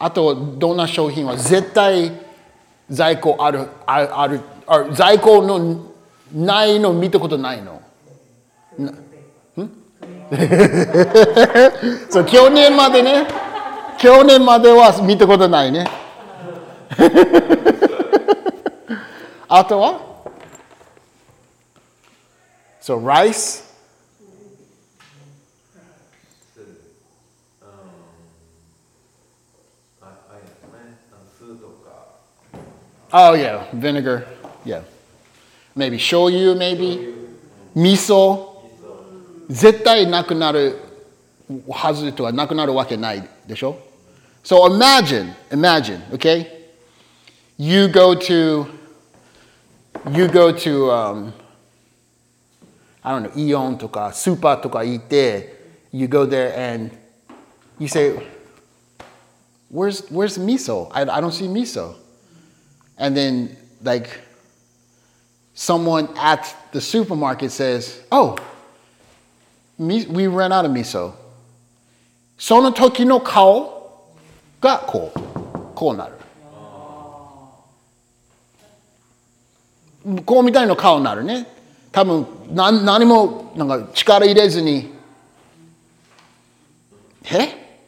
[0.00, 2.12] あとどんな商品は絶対
[2.88, 5.92] 在庫あるあるある在庫の
[6.32, 7.82] ないの見たことないの。
[12.10, 13.26] そう去年までね
[13.98, 15.86] 去年までは見たことないね
[19.48, 20.00] あとは
[22.82, 23.64] ？So rice?
[30.02, 30.68] ああれですね
[31.10, 32.06] あの酢とか
[33.10, 34.26] Oh yeah, vinegar.
[34.64, 34.82] Yeah.
[35.74, 37.14] Maybe 醤油 maybe
[37.74, 38.47] 味噌
[39.48, 40.78] 絶対なくなる
[41.68, 43.78] はずとはなくなるわけないでしょ
[44.44, 46.46] So imagine, imagine, okay?
[47.58, 48.66] You go to,
[50.12, 51.32] you go to, um,
[53.02, 55.58] I don't know, Aeon とかスーパーとか行って、
[55.92, 56.96] you go there and
[57.78, 58.12] you say,
[59.70, 60.88] where's, where's miso?
[60.92, 61.94] I, I don't see miso.
[62.96, 64.08] And then, like,
[65.54, 68.36] someone at the supermarket says, oh,
[69.79, 71.13] we ran out of miso.
[72.37, 74.11] その時の顔
[74.59, 75.19] がこう、
[75.75, 76.13] こうなる。
[80.03, 81.47] 向こうみたいな顔になるね。
[81.91, 84.93] 多分何何もなんか力入れずに。
[87.25, 87.79] え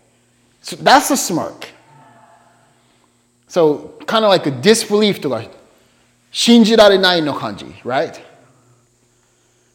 [0.64, 1.76] so That's a smirk.
[3.48, 5.44] So kind of like a disbelief とか
[6.32, 8.20] 信じられないの感じ right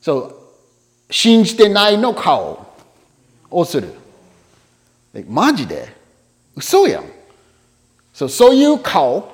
[0.02, 0.34] so
[1.10, 2.66] 信じてないの顔
[3.50, 3.92] をする
[5.14, 5.88] えマジで
[6.54, 7.04] 嘘やん
[8.14, 9.30] so そういう顔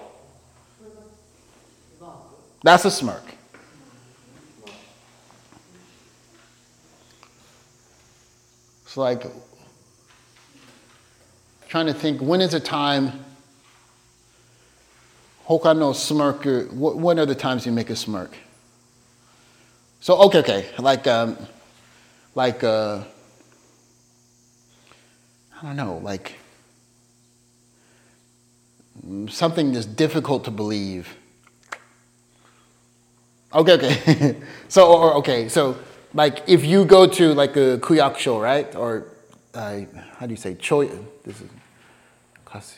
[2.65, 3.23] that's a smirk
[8.87, 9.27] it's like
[11.69, 13.13] trying to think when is a time
[15.45, 18.31] 他の smirk what, when are the times you make a smirk
[20.01, 21.37] so okay okay like um,
[22.36, 23.04] like uh,
[25.62, 26.40] I don't know, like
[29.30, 31.16] something that's difficult to believe.
[33.54, 34.38] Okay, okay.
[34.70, 35.78] so, or, okay, so
[36.14, 38.74] like if you go to like a kuyaksho, right?
[38.76, 39.08] Or
[39.54, 39.82] uh,
[40.18, 40.86] how do you say cho?
[41.24, 41.50] This is
[42.46, 42.78] classic.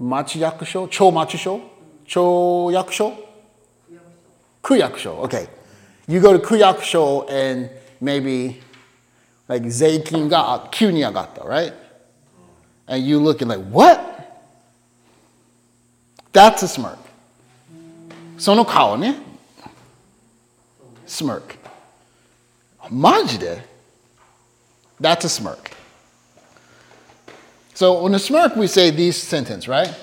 [0.00, 1.62] Machiyakusho, cho machisho,
[2.06, 3.16] cho yakusho,
[4.62, 5.24] kuyakusho.
[5.24, 5.48] Okay,
[6.06, 8.60] you go to kuyakusho and maybe
[9.48, 11.72] like Zaykin got Kunia got though, right?
[12.86, 14.06] And you looking like, what?
[16.32, 16.98] That's a smirk.
[18.36, 19.16] So no cow ne?
[21.06, 21.56] Smirk.
[22.90, 23.62] Majide.
[24.98, 25.72] That's a smirk.
[27.74, 29.94] So on a smirk, we say these sentence, right?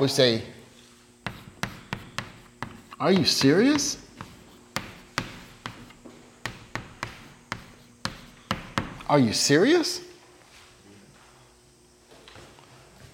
[0.00, 0.42] We say,
[2.98, 3.98] are you serious?
[9.08, 10.00] Are you serious?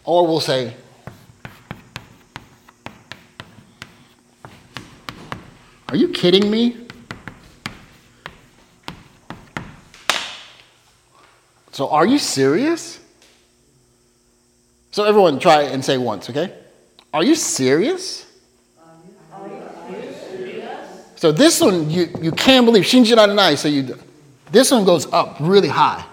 [0.05, 0.76] Or we'll say,
[5.89, 6.87] Are you kidding me?
[11.72, 12.99] So, are you serious?
[14.91, 16.55] So, everyone try and say once, okay?
[17.12, 18.32] Are you serious?
[21.22, 22.84] So, this one you, you can't believe.
[22.84, 23.57] Shinjiraranai.
[23.57, 23.97] So, you,
[24.51, 26.05] this one goes up really high.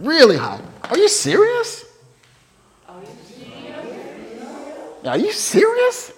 [0.00, 0.60] Really high.
[0.90, 1.84] Are you serious?
[5.04, 6.12] Are you serious?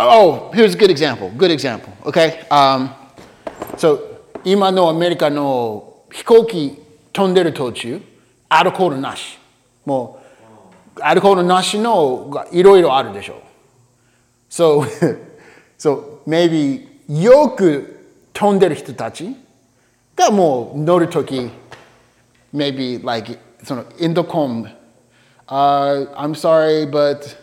[0.00, 1.30] Oh, here's a good example.
[1.36, 1.92] Good example.
[2.06, 2.46] Okay.
[2.50, 2.94] Um,
[3.76, 6.80] so, 今のアメリカの飛行機
[7.12, 8.00] 飛んでる途中、
[8.48, 9.38] アルコールなし。
[9.84, 10.20] も
[10.96, 13.36] う、アルコールなしのがいろいろあるでしょう。
[14.52, 14.84] So,
[15.78, 17.98] so maybe よく
[18.32, 19.34] 飛んでる人たち
[20.14, 21.50] がもう乗るとき、
[22.54, 24.68] maybe like そのインドコム、
[25.46, 27.36] uh, I'm sorry, but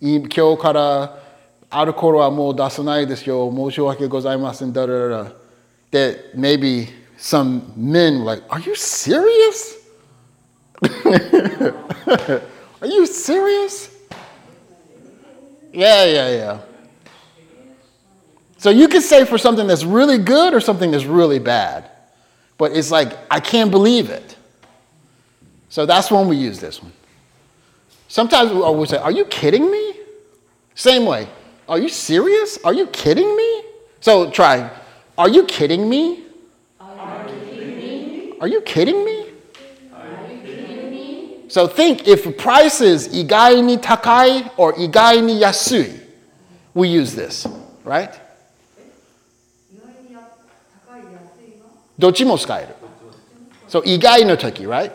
[0.00, 1.18] 今日から
[1.70, 3.52] アルコールはもう出さないですよ。
[3.54, 4.72] 申し訳ございません。
[4.72, 5.32] だらだら
[5.90, 9.76] that maybe some men were like, Are you serious?
[12.80, 13.91] Are you serious?
[15.73, 16.59] Yeah, yeah, yeah.
[18.57, 21.89] So you could say for something that's really good or something that's really bad,
[22.57, 24.37] but it's like, I can't believe it.
[25.67, 26.93] So that's when we use this one.
[28.07, 29.95] Sometimes we oh, always say, Are you kidding me?
[30.75, 31.27] Same way.
[31.67, 32.59] Are you serious?
[32.63, 33.63] Are you kidding me?
[33.99, 34.69] So try,
[35.17, 36.23] Are you kidding me?
[36.79, 38.33] Are you kidding me?
[38.39, 39.22] Are you kidding me?
[41.52, 45.86] So think if price is 意外に高い or 意外に安い,
[46.74, 47.48] we use this,
[47.84, 48.10] right?
[51.98, 52.74] どっちも使える。
[53.68, 54.92] So 意外の時, right?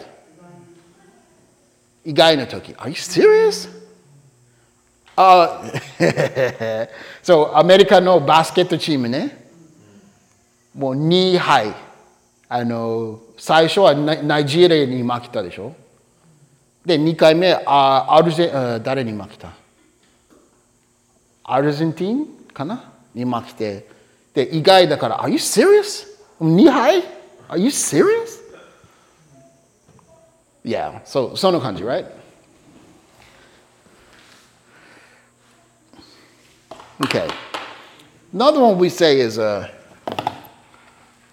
[2.05, 2.73] 意外の時.
[2.73, 3.69] Are you serious?
[5.15, 6.89] Uh,
[7.21, 9.45] so アメリカのバスケットチームね。
[10.75, 11.73] もう2敗。
[12.49, 15.75] あの、最初はナナイジェリアに負けたでしょ
[16.84, 19.52] で、2回目、あアルゼあ誰に負けた
[21.44, 23.88] アルゼンティンかなに負けて。
[24.34, 26.06] で、意外だから、Are you serious?
[26.40, 27.02] 2敗
[27.48, 28.38] Are you serious?
[30.64, 32.04] Yeah, so, その感じ、right?
[37.00, 37.28] Okay.
[38.34, 39.66] Another one we say is, uh,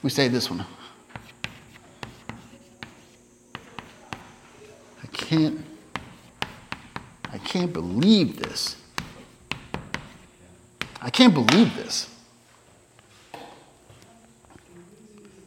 [0.02, 0.66] we say this one.
[5.25, 5.65] can't,
[7.33, 8.77] I can't believe this.
[11.01, 12.09] I can't believe this.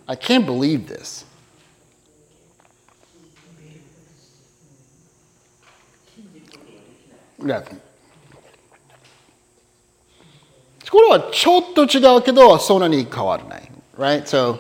[0.08, 1.26] I can't believe this.
[7.46, 7.64] Yeah.
[10.90, 13.72] これはちょっと違うけど、そんなに変わらない。
[13.98, 14.24] Right?
[14.26, 14.60] So,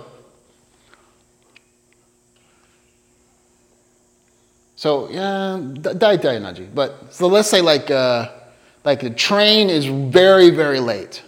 [4.77, 6.63] So yeah, da- 大体同じ.
[6.73, 8.29] But so let's say like uh,
[8.83, 11.21] like the train is very very late.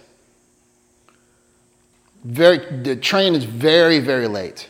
[2.24, 4.68] Very the train is very very late.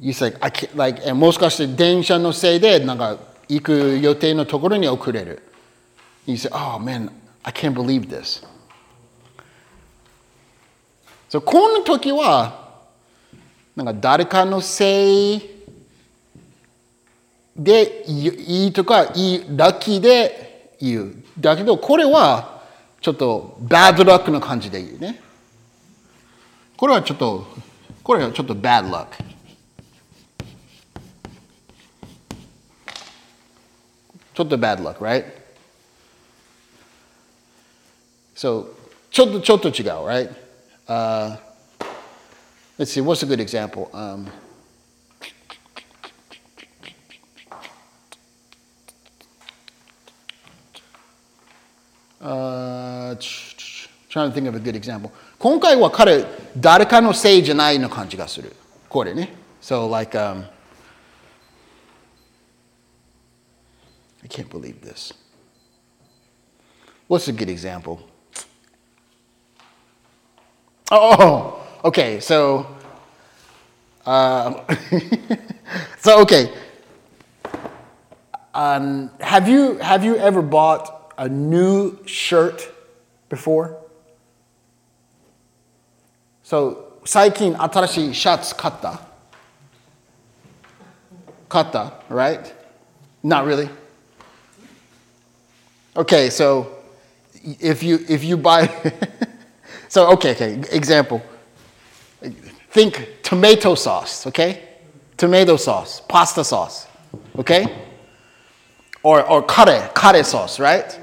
[0.00, 3.16] You say I can't like and もしかして電車のせいでなんか
[3.48, 5.42] 行く予定のところに遅れる。
[6.26, 7.10] You say, oh man,
[7.44, 8.44] I can't believe this.
[11.30, 12.82] So この時は
[13.76, 15.54] なんか誰かのせい
[17.59, 21.23] でいいとかいいラッキーで言う。
[21.37, 22.63] だけどこれは
[23.01, 25.21] ちょっとバッドラックな感じで言うね。
[26.77, 27.45] これはちょっと
[28.01, 29.23] これはちょっとバッドラック。
[34.33, 35.25] ちょっと bad luck, right?
[38.33, 38.67] So
[39.11, 40.29] ちょっとちょっと違う, right?
[40.87, 41.35] Uh,
[42.77, 43.89] let's see, what's a good example?
[43.91, 44.27] Um,
[54.14, 55.10] trying to think of a good example.
[55.38, 56.24] 今回は彼、
[56.56, 58.54] 誰かのせいじゃないの感じがする。
[58.88, 59.34] これね。
[59.60, 60.44] So like, um,
[64.22, 65.12] I can't believe this.
[67.08, 67.98] What's a good example?
[70.90, 72.20] Oh, okay.
[72.20, 72.66] So,
[74.06, 74.64] uh,
[75.98, 76.52] so okay.
[78.54, 82.68] Um, have you have you ever bought a new shirt
[83.28, 83.76] before?
[86.42, 89.00] So 最近新しいシャツ買った
[91.48, 92.52] 買った right?
[93.22, 93.68] Not really.
[95.96, 96.66] Okay, so
[97.60, 98.68] if you if you buy
[99.88, 101.22] so okay, okay, example.
[102.70, 104.60] Think tomato sauce, okay?
[105.16, 106.88] Tomato sauce, pasta sauce,
[107.38, 107.66] okay?
[109.02, 110.98] Or or curry, curry sauce, right?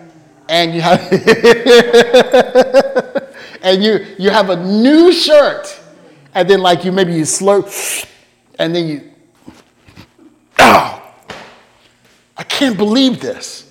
[0.47, 0.99] And you have
[3.61, 5.79] and you you have a new shirt,
[6.33, 7.69] and then like you maybe you slurp,
[8.59, 9.01] and then you
[10.59, 11.01] oh,
[12.35, 13.65] I can't believe this.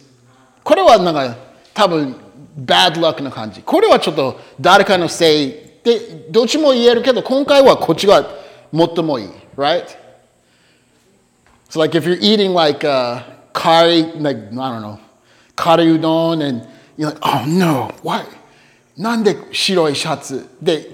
[0.64, 1.36] これはなんか
[1.74, 2.14] 多分
[2.59, 3.62] bad luck な感じ。
[3.62, 5.98] これはちょっと誰かのせいで、
[6.30, 8.26] どっちも言えるけど、今回はこっちが
[8.72, 9.28] 最もいい。
[9.57, 9.84] Right?
[11.68, 13.22] So like if you're eating like uh,
[13.53, 14.98] curry, like, I don't know,
[15.55, 18.24] カレーうどん and you're like, oh no, why?
[18.96, 20.88] なんで白いシャツで、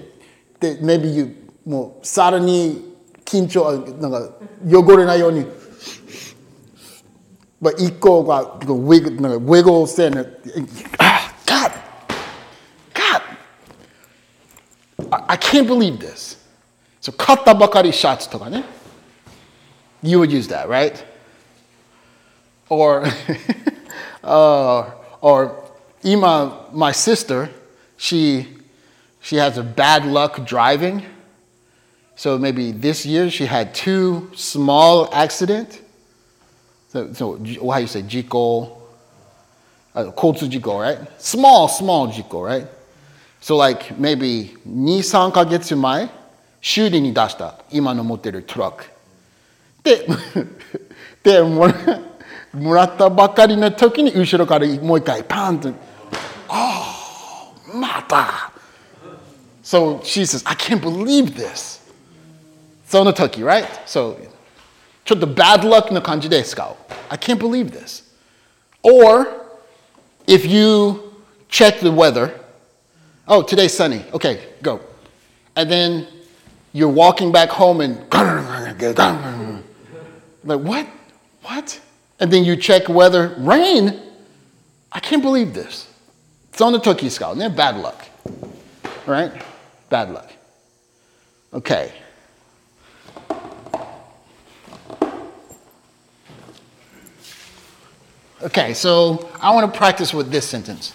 [0.59, 1.35] で、maybe you
[1.65, 2.95] もうさらに
[3.25, 4.29] 緊張、なんか
[4.65, 5.45] 汚れないように
[7.61, 10.21] but 一個が wiggle, なんか wiggle してね、
[10.99, 11.71] ah, God,
[12.93, 13.21] God,
[15.11, 16.37] I, I can't believe this.
[17.01, 18.63] So 買ったばかりシャツとかね。
[20.03, 21.03] You would use that, right?
[22.69, 23.03] Or,
[24.23, 24.91] uh,
[25.21, 25.63] or
[26.03, 27.49] Ima, my sister,
[27.97, 28.47] she,
[29.21, 31.03] she has a bad luck driving.
[32.15, 35.79] So maybe this year she had two small accidents.
[36.89, 37.37] So, so
[37.69, 38.77] how you say jiko?
[39.93, 40.97] Uh, 交通事故, right?
[41.19, 42.67] Small, small 事故, right?
[43.41, 46.09] So like maybe 2、3ヶ月前、
[46.61, 48.85] 修理に出した今の持ってるトラック。
[49.83, 50.07] で、
[51.23, 51.73] でもら
[52.53, 55.69] もらったばかりの時に後ろからもう一回パンと、
[56.49, 58.51] oh, また
[59.63, 61.81] So she says, I can't believe this.
[62.85, 63.65] その時, right?
[63.85, 64.15] So
[65.03, 66.75] ちょっと bad luck な感じで使う。
[67.09, 68.03] I can't believe this.
[68.81, 69.27] Or
[70.25, 71.13] if you
[71.49, 72.31] check the weather,
[73.27, 74.05] oh, today's sunny.
[74.11, 74.79] Okay, go.
[75.55, 76.07] And then
[76.71, 77.97] you're walking back home and
[80.45, 80.87] like what?
[81.41, 81.79] What?
[82.22, 84.00] and then you check weather, rain?
[84.92, 85.92] I can't believe this.
[86.52, 88.04] It's on the Turkey Scout, and they're bad luck.
[88.24, 89.32] All right?
[89.90, 90.30] Bad luck.
[91.52, 91.92] Okay.
[98.40, 100.94] Okay, so I want to practice with this sentence.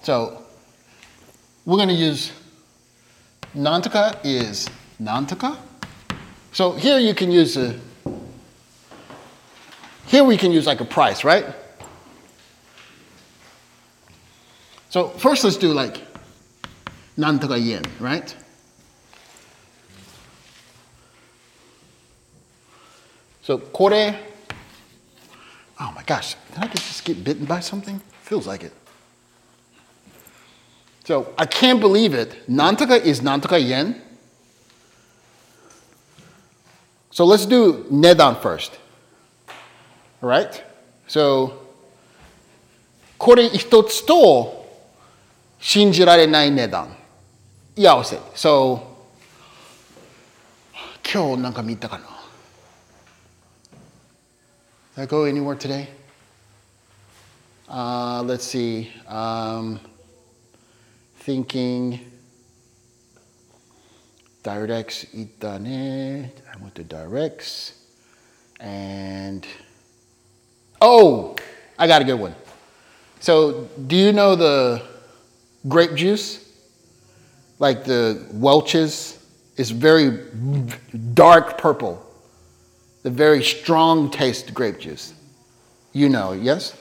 [0.00, 0.46] So
[1.66, 2.32] we're going to use
[3.54, 4.66] Nantika is
[5.00, 5.56] nantaka.
[6.52, 7.78] So here you can use a,
[10.06, 11.46] here we can use like a price, right?
[14.90, 16.00] So first let's do like
[17.16, 18.34] nantaka yen, right?
[23.42, 24.14] So kore,
[25.80, 28.00] oh my gosh, did I just get bitten by something?
[28.22, 28.72] Feels like it.
[31.04, 32.46] So I can't believe it.
[32.46, 34.02] Nantaka is Nantaka yen.
[37.17, 38.71] So let's do nedan first.
[40.21, 40.63] All right?
[41.07, 41.53] So
[43.17, 44.65] これ一つと
[45.59, 46.95] 信じられない値段。
[47.75, 48.17] いや合わせ。
[48.35, 48.79] So
[51.03, 52.05] 今日なんか見たかな
[54.95, 55.87] Did I go anywhere today?
[57.67, 58.91] Uh, let's see.
[59.07, 59.79] Um,
[61.19, 61.99] thinking.
[64.48, 66.30] DirectX itane.
[66.50, 67.72] I went to Direx.
[68.58, 69.46] And.
[70.80, 71.36] Oh!
[71.78, 72.34] I got a good one.
[73.20, 74.82] So, do you know the
[75.68, 76.50] grape juice?
[77.58, 79.18] Like the Welch's?
[79.58, 80.18] It's very
[81.12, 82.02] dark purple.
[83.02, 85.12] The very strong taste grape juice.
[85.92, 86.74] You know, yes?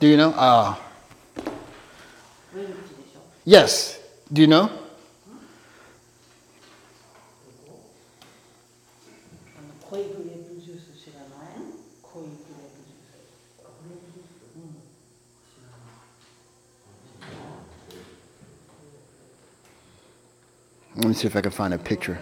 [0.00, 0.30] Do you know?
[0.30, 0.74] Uh,
[3.44, 4.00] yes.
[4.32, 4.81] Do you know?
[21.02, 22.16] Let me see if I can find a picture.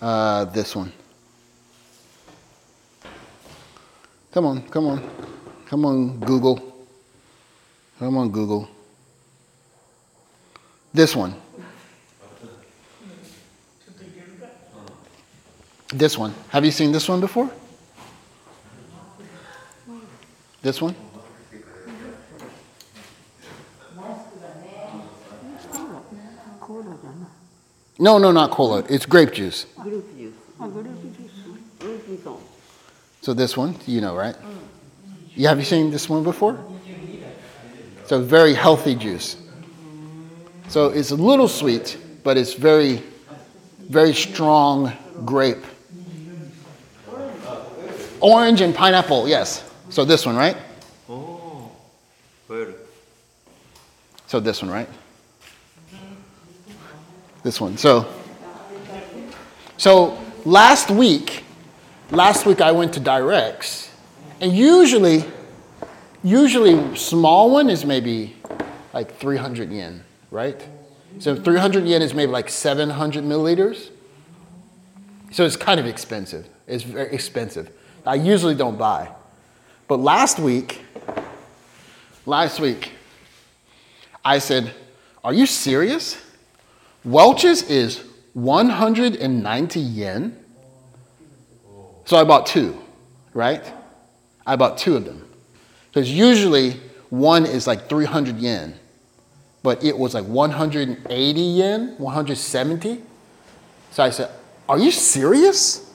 [0.00, 0.92] Uh, this one.
[4.30, 5.10] Come on, come on.
[5.66, 6.86] Come on, Google.
[7.98, 8.68] Come on, Google.
[10.94, 11.34] This one.
[15.88, 16.32] This one.
[16.50, 17.50] Have you seen this one before?
[20.62, 20.94] This one?
[27.98, 28.84] No, no, not cola.
[28.88, 29.66] It's grape juice.
[29.82, 30.34] Grape juice.
[30.60, 32.40] Oh,
[33.20, 34.36] so this one, you know, right?
[35.34, 36.58] You have you seen this one before?
[38.00, 39.36] It's a very healthy juice.
[40.68, 43.02] So it's a little sweet, but it's very,
[43.88, 44.92] very strong
[45.24, 45.64] grape.
[48.20, 49.68] Orange and pineapple, yes.
[49.90, 50.56] So this one, right?
[51.08, 51.70] Oh.
[54.26, 54.88] So this one, right?
[57.46, 57.76] This one.
[57.76, 58.12] So,
[59.76, 61.44] so last week,
[62.10, 63.88] last week I went to Direx,
[64.40, 65.24] and usually,
[66.24, 68.34] usually small one is maybe
[68.92, 70.60] like 300 yen, right?
[71.20, 73.90] So 300 yen is maybe like 700 milliliters.
[75.30, 76.48] So it's kind of expensive.
[76.66, 77.70] It's very expensive.
[78.04, 79.08] I usually don't buy.
[79.86, 80.82] But last week,
[82.26, 82.90] last week,
[84.24, 84.74] I said,
[85.22, 86.25] Are you serious?
[87.06, 88.02] Welch's is
[88.32, 90.44] 190 yen.
[92.04, 92.76] So I bought two,
[93.32, 93.62] right?
[94.44, 95.24] I bought two of them.
[95.88, 96.80] Because usually
[97.10, 98.74] one is like 300 yen,
[99.62, 103.02] but it was like 180 yen, 170.
[103.92, 104.28] So I said,
[104.68, 105.88] Are you serious?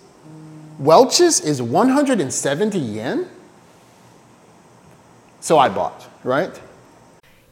[0.80, 3.28] Welch's is 170 yen?
[5.41, 6.57] So I bought, right?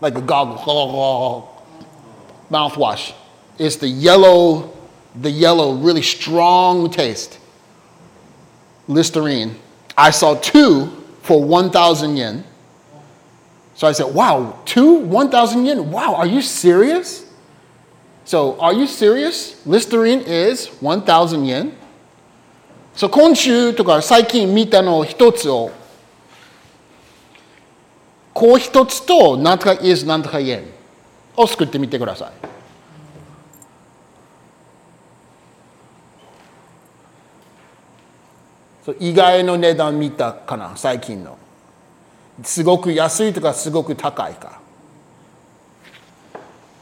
[0.00, 1.50] like a goggle
[2.50, 3.14] mouthwash.
[3.58, 4.76] It's the yellow,
[5.14, 7.38] the yellow, really strong taste.
[8.88, 9.56] Listerine.
[9.96, 10.86] I saw two
[11.22, 12.44] for 1,000 yen.
[13.74, 15.90] So I said, wow, two, 1,000 yen?
[15.90, 17.24] Wow, are you serious?
[18.24, 19.64] So, are you serious?
[19.66, 21.72] Listerine is 1,000 yen.
[22.94, 25.70] So, 今週とか最近見たの一つを、
[28.33, 30.63] こう一つと、なんとか is なんとか yen
[31.35, 32.49] を作ってみてください。
[38.99, 41.37] 意外の値段見たかな、最近の。
[42.43, 44.59] すごく安いとかすごく高いか。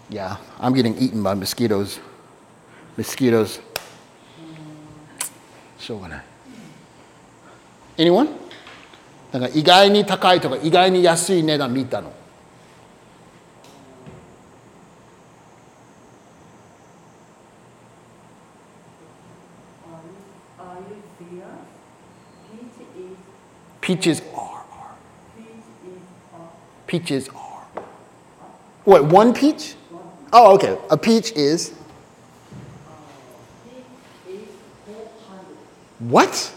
[0.10, 2.00] Yeah, I'm getting eaten by mosquitoes.
[2.98, 3.62] Mosquitoes.
[5.78, 6.24] しょうがない。
[7.98, 8.47] Anyone?
[9.37, 12.12] なんか意外に高いとか意外に安い値段見たの。
[20.59, 21.62] Are you serious?
[23.80, 24.64] Peach is Peaches are.
[26.87, 27.83] peach is a Peaches are.
[28.85, 29.76] What, one peach?
[30.33, 30.76] Oh, okay.
[30.91, 31.72] A peach is.
[35.99, 36.53] What?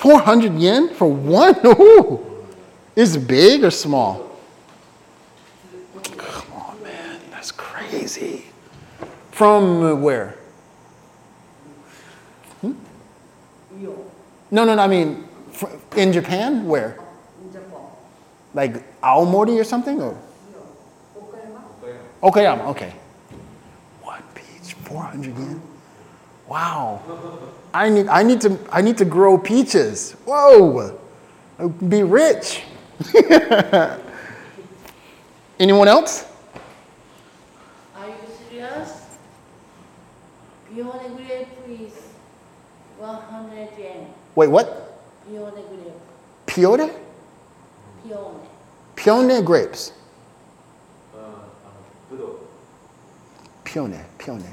[0.00, 1.54] 400 yen for one?
[1.66, 2.26] Ooh.
[2.96, 4.34] Is big or small?
[6.16, 7.20] Come on, man.
[7.30, 8.46] That's crazy.
[9.30, 10.36] From uh, where?
[12.62, 12.72] Hmm?
[14.50, 14.82] No, no, no.
[14.82, 15.28] I mean,
[15.94, 16.66] in Japan?
[16.66, 16.98] Where?
[18.54, 20.00] Like Aomori or something?
[20.00, 20.16] Or?
[22.22, 22.94] Okayama, okay.
[24.00, 25.60] One peach, 400 yen?
[26.48, 27.02] Wow.
[27.72, 30.12] I need, I need, to, I need to grow peaches.
[30.24, 30.98] Whoa,
[31.88, 32.62] be rich.
[35.60, 36.26] Anyone else?
[37.96, 38.14] Are you
[38.48, 39.06] serious?
[40.74, 41.92] Beyond grape is
[42.98, 44.06] 100 yen.
[44.34, 45.00] Wait, what?
[45.28, 45.94] Beyond grape.
[46.46, 46.90] Pione?
[48.04, 48.40] Pione.
[48.96, 49.92] Pione grapes.
[51.14, 52.26] Uh, uh
[53.64, 54.52] pione, pione.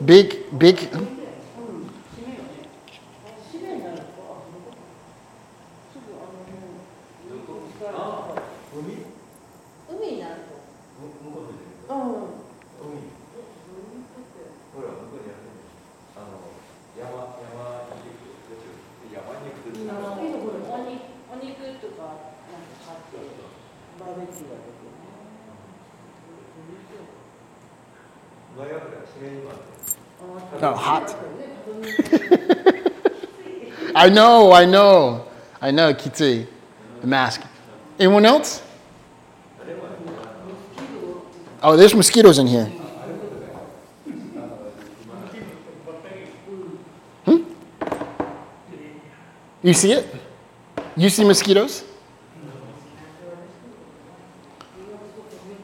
[0.00, 0.88] Big, big.
[7.88, 8.34] あ
[8.72, 8.96] 海
[30.59, 31.15] No, hot.
[33.95, 35.27] I know, I know.
[35.61, 36.47] I know, Kitty,
[37.01, 37.41] the mask.
[37.99, 38.63] Anyone else?
[41.63, 42.65] Oh, there's mosquitoes in here.
[47.25, 47.43] Hmm?
[49.61, 50.15] You see it?
[50.97, 51.83] You see mosquitoes?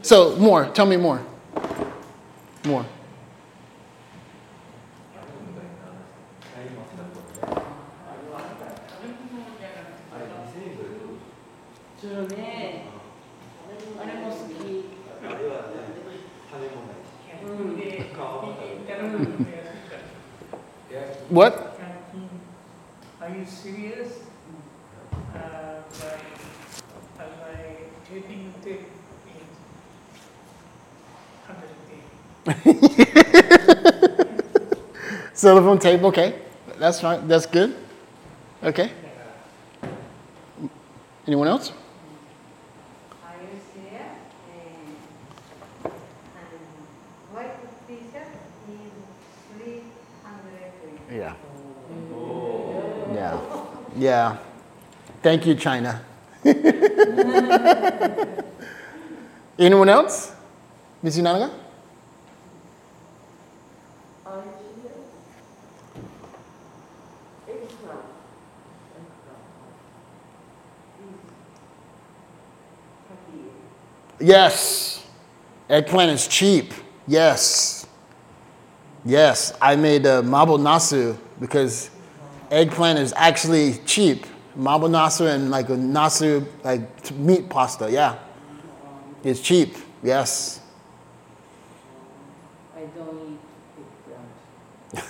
[0.03, 0.69] So, more.
[0.69, 1.25] Tell me more.
[2.63, 2.85] More.
[21.29, 21.77] What?
[23.21, 24.13] Are you serious?
[25.11, 26.21] Uh, by,
[27.19, 27.75] as I
[28.09, 28.85] taking the in
[35.33, 36.35] hundred tape, okay.
[36.79, 37.27] That's fine.
[37.27, 37.75] That's good.
[38.63, 38.89] Okay.
[41.27, 41.73] Anyone else?
[53.97, 54.37] Yeah.
[55.23, 56.01] Thank you, China.
[59.57, 60.31] Anyone else?
[61.01, 61.17] Ms.
[61.17, 61.51] Unanaga?
[74.19, 75.03] Yes.
[75.69, 76.73] Eggplant is cheap.
[77.07, 77.87] Yes.
[79.03, 79.53] Yes.
[79.59, 81.89] I made a uh, nasu because
[82.51, 84.25] eggplant is actually cheap.
[84.57, 87.91] Mabo nasu and like a nasu, like meat pasta.
[87.91, 88.17] Yeah.
[89.23, 89.75] It's cheap.
[90.03, 90.61] Yes.
[92.75, 93.39] I don't
[94.93, 95.03] eat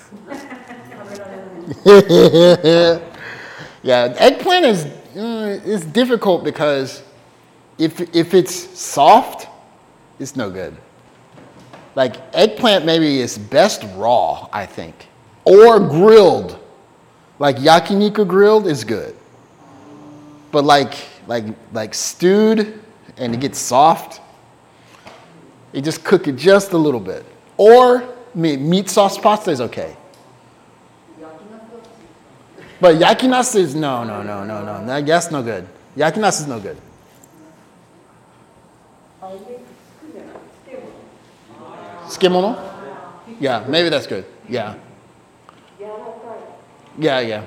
[2.64, 3.04] eggplant.
[3.84, 7.04] yeah, eggplant is uh, it's difficult because
[7.78, 9.48] if if it's soft,
[10.20, 10.76] it's no good.
[11.96, 15.08] Like eggplant maybe is best raw, I think,
[15.46, 16.60] or grilled.
[17.40, 19.16] Like yakiniku grilled is good,
[20.52, 20.94] but like
[21.28, 22.80] like like stewed
[23.18, 24.22] and it gets soft,
[25.74, 27.24] you just cook it just a little bit.
[27.58, 29.96] Or me- meat sauce pasta is okay.
[32.80, 34.86] But yakinasu is no, no, no, no, no.
[34.86, 35.68] That- That's no good.
[35.96, 36.78] Yakinasu is no good.
[42.08, 42.56] Tsukemono?
[43.40, 44.26] Yeah, maybe that's good.
[44.48, 44.76] Yeah.
[46.99, 47.45] Yeah, yeah.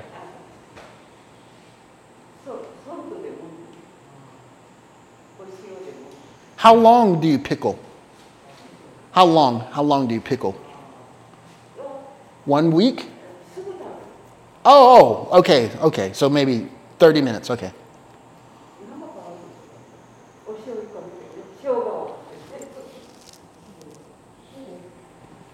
[6.56, 7.78] How long do you pickle?
[9.12, 9.60] How long?
[9.70, 10.52] How long do you pickle?
[12.44, 13.06] One week?
[14.64, 16.12] Oh, oh, okay, okay.
[16.12, 16.68] So maybe
[16.98, 17.72] 30 minutes, okay.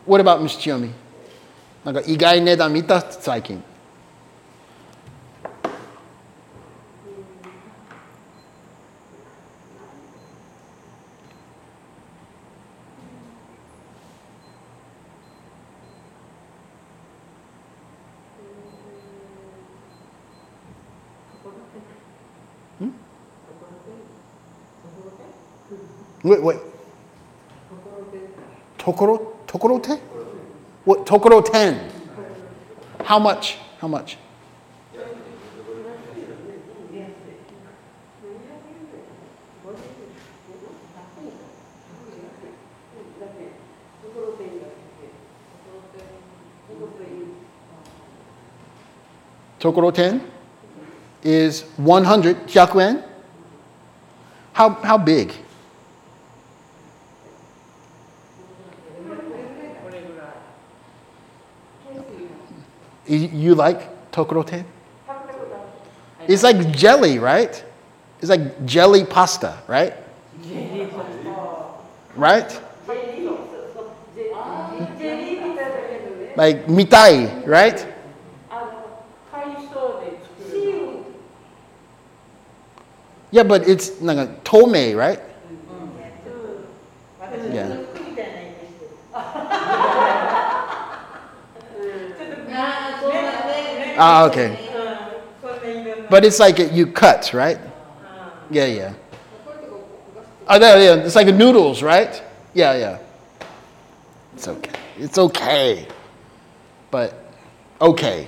[0.04, 0.90] What about Miss Chiyomi?
[1.84, 3.62] なんか意外値段見た最近。
[26.27, 26.59] Wait, wait.
[28.77, 29.95] Tokoro, Tokoro te?
[30.83, 31.89] What, Tokoro ten?
[33.05, 33.57] How much?
[33.79, 34.17] How much?
[49.61, 50.21] Tokoro ten
[51.23, 53.03] is 100, 100 yen.
[54.51, 55.46] How, how big?
[63.07, 64.65] You like tokoroten?
[66.27, 67.63] It's like jelly, right?
[68.19, 69.93] It's like jelly pasta, right?
[72.15, 72.61] Right?
[76.35, 77.85] Like mitai, right?
[83.31, 85.19] Yeah, but it's like a tome, right?
[93.97, 94.57] Ah, okay.
[96.09, 97.59] But it's like you cut, right?
[98.49, 98.93] Yeah, yeah.
[100.47, 100.95] Oh, yeah, yeah.
[101.03, 102.21] It's like noodles, right?
[102.53, 102.99] Yeah, yeah.
[104.33, 104.71] It's okay.
[104.97, 105.87] It's okay.
[106.91, 107.13] But
[107.81, 108.27] okay.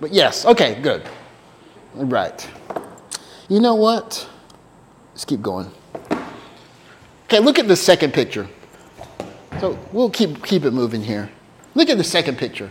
[0.00, 1.02] But yes, okay, good.
[1.94, 2.48] Right.
[3.48, 4.28] You know what?
[5.12, 5.70] Let's keep going.
[7.26, 8.48] Okay, look at the second picture.
[9.60, 11.30] So we'll keep keep it moving here.
[11.74, 12.70] Look at the second picture.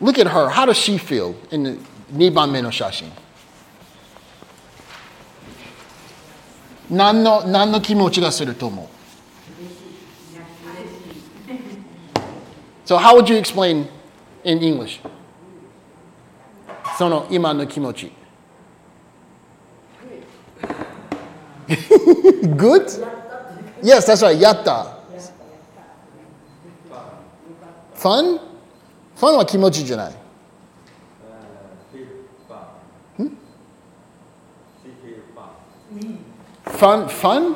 [0.00, 0.48] Look at her.
[0.48, 1.72] How does she feel in the
[2.12, 3.10] Niban Menoshashin?
[6.88, 8.88] Nan no, nan no kimochi ga suru tomo.
[12.84, 13.88] So how would you explain
[14.44, 15.00] in English?
[16.96, 18.12] Sono ima no kimochi.
[22.56, 22.88] Good?
[23.82, 24.38] Yes, that's right.
[24.38, 24.94] Yatta.
[27.94, 28.38] Fun?
[29.15, 29.27] た。
[29.27, 29.33] Fun?
[29.33, 30.13] Fun は気持ちじゃない。
[36.65, 37.07] Fun?
[37.07, 37.55] Fun?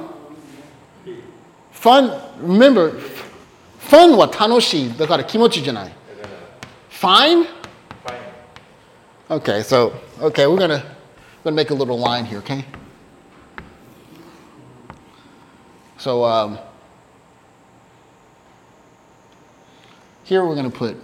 [1.73, 2.11] Fun?
[2.41, 2.93] Remember,
[3.79, 4.97] fun は楽しい。
[4.97, 5.91] だから気持ちじゃない。
[6.89, 7.45] Fine?
[9.29, 10.83] Okay, so, okay, we're gonna,
[11.43, 12.63] gonna make a little line here, okay?
[15.97, 16.59] So, um,
[20.23, 20.95] here we're gonna put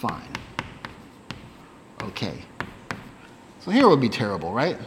[0.00, 0.32] fine.
[2.02, 2.42] Okay.
[3.60, 4.78] So here would be terrible, right?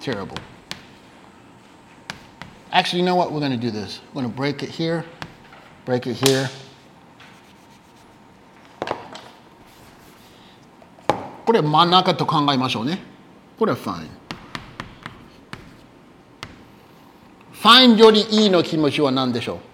[0.00, 0.36] Terrible.
[2.72, 3.32] Actually, you know what?
[3.32, 4.00] We're going to do this.
[4.08, 5.04] We're going to break it here,
[5.84, 6.50] break it here.
[11.46, 12.98] これ真ん中と考えましょうね。
[13.58, 14.08] これは fine。
[17.52, 19.73] fine よりいいの気持ちは何でしょう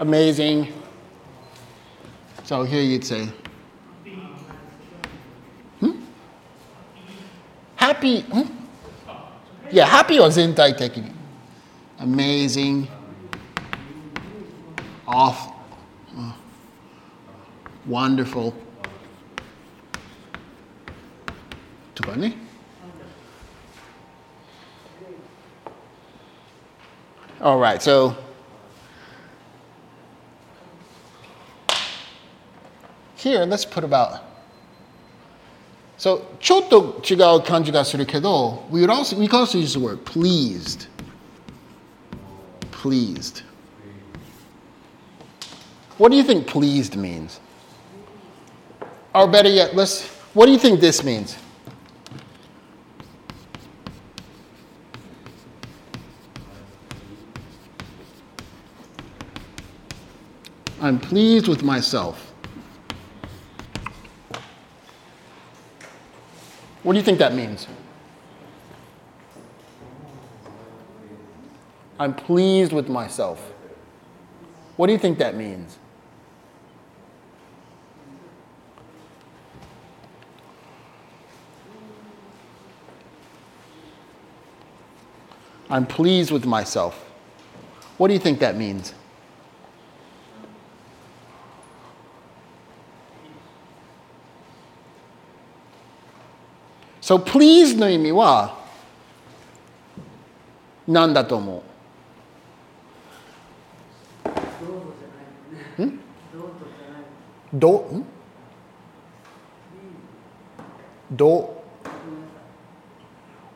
[0.00, 0.72] amazing.
[2.44, 3.28] So here you'd say,
[5.78, 6.00] hmm?
[7.76, 8.42] happy, hmm?
[9.70, 11.12] yeah, happy or Zentai technique.
[11.98, 12.88] Amazing,
[15.06, 15.52] off,
[16.16, 16.36] oh,
[17.86, 18.54] wonderful.
[21.94, 22.34] Tupani?
[27.42, 28.16] All right, so
[33.19, 34.21] here let's put about
[35.97, 40.87] so ちょっと違う感じがするけど we would also we can also use the word pleased
[42.71, 43.43] pleased
[45.97, 47.39] what do you think pleased means
[49.13, 51.37] or better yet let's what do you think this means
[60.85, 62.28] I'm pleased with myself.
[66.82, 67.66] What do you think that means?
[71.98, 73.38] I'm pleased with myself.
[74.76, 75.76] What do you think that means?
[85.68, 87.04] I'm pleased with myself.
[87.98, 88.94] What do you think that means?
[97.10, 98.56] So please の意味は
[100.86, 101.64] 何だと思
[105.76, 105.98] うん
[107.52, 108.06] どん
[111.10, 111.60] ど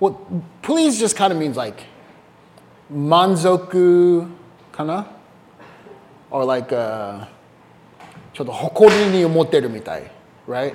[0.01, 0.17] Well,
[0.61, 1.85] please just kind of means like
[2.91, 4.27] 満足
[4.73, 5.07] かな
[6.29, 7.29] or like、uh,
[8.33, 10.11] ちょっと誇りに思ってるみたい
[10.49, 10.75] right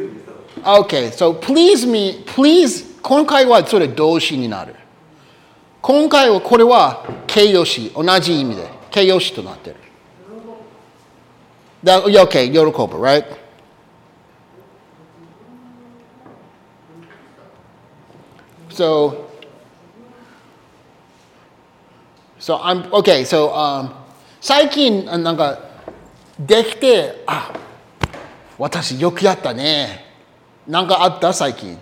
[0.63, 4.75] Okay, so please me, please 今回はそれ動詞になる。
[5.81, 9.75] 今回はこれは形容詞、同じ意味で形容詞となってる。
[11.83, 13.25] That, yeah, okay, 喜ぶ, right?
[18.69, 19.25] So,
[22.39, 23.89] so I'm, okay, so, um,
[24.39, 25.57] 最近なんか
[26.39, 27.51] できて、あ、
[28.59, 30.10] 私よくやったね。
[30.67, 31.33] なんかあった？
[31.33, 31.77] 最近。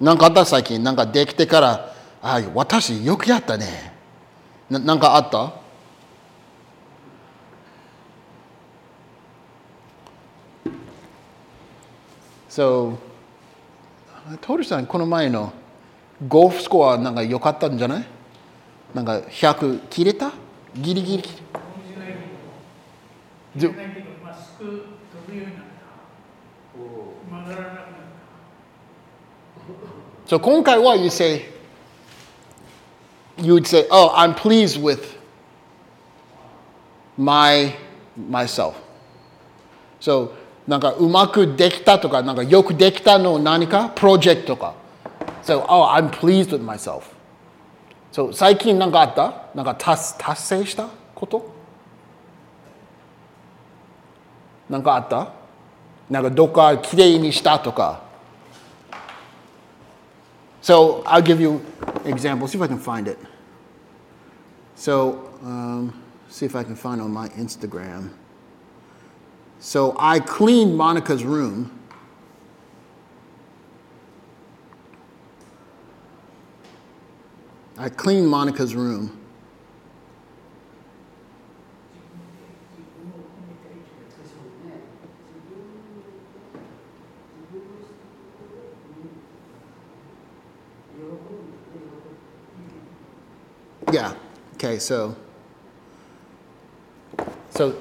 [0.00, 0.44] なんかあった？
[0.44, 0.82] 最近。
[0.82, 3.92] なんかできてから、あ、私よくやったね。
[4.70, 5.52] ななんかあった？
[12.48, 12.98] そ
[14.30, 15.52] う、トルさん、この前の
[16.28, 18.06] ゴルフスコアなんか良かったんじゃない？
[18.94, 20.32] なんか100切れた？
[20.76, 21.42] ギリギリ切れ
[23.56, 24.72] じゃないけど、マスク飛
[25.28, 25.72] ぶようになった。
[27.30, 27.84] 曲がらなくなっ
[30.26, 30.36] た。
[30.36, 31.42] So 今回は you say
[33.36, 35.18] you would say, "Oh, I'm pleased with
[37.18, 37.74] my
[38.30, 38.74] myself."
[40.00, 40.30] So
[40.66, 43.90] なんかうまくできたとかなんかよくできたの何か？
[43.94, 44.74] プロジェクトとか。
[45.42, 47.02] So, "Oh, I'm pleased with myself."
[48.12, 49.48] So 最近なんかあった？
[49.54, 51.51] なんか達達成したこと？
[54.71, 55.33] なんかあった
[56.09, 58.05] なんかどっかきれいにしたとか。
[60.61, 61.61] So I'll give you
[62.03, 62.47] an example.
[62.47, 63.17] See if I can find it.
[64.75, 68.11] So Um, see if I can find on my Instagram.
[69.59, 71.71] So I cleaned Monica's room.
[77.77, 79.15] I cleaned Monica's room.
[93.92, 94.14] Yeah.
[94.54, 95.16] Okay, so
[97.50, 97.76] so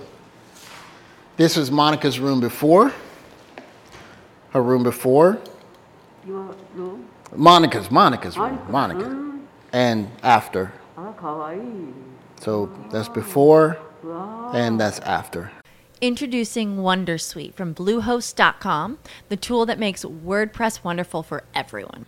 [1.38, 2.94] this was Monica's room before.
[4.52, 5.40] Her room before.
[6.28, 7.08] Your room?
[7.34, 8.60] Monica's, Monica's room.
[8.70, 9.32] Monica.
[9.72, 10.74] And after.
[12.42, 13.78] So that's before
[14.54, 15.52] and that's after.
[16.02, 18.98] Introducing Wondersuite from Bluehost.com,
[19.30, 22.08] the tool that makes WordPress wonderful for everyone.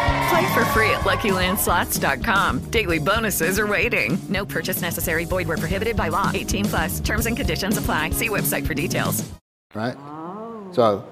[0.31, 2.59] Play for free at LuckyLandSlots.com.
[2.71, 4.17] Daily bonuses are waiting.
[4.29, 5.25] No purchase necessary.
[5.25, 6.31] Void where prohibited by law.
[6.33, 6.99] 18 plus.
[7.01, 8.11] Terms and conditions apply.
[8.11, 9.29] See website for details.
[9.75, 9.97] Right?
[10.71, 11.03] So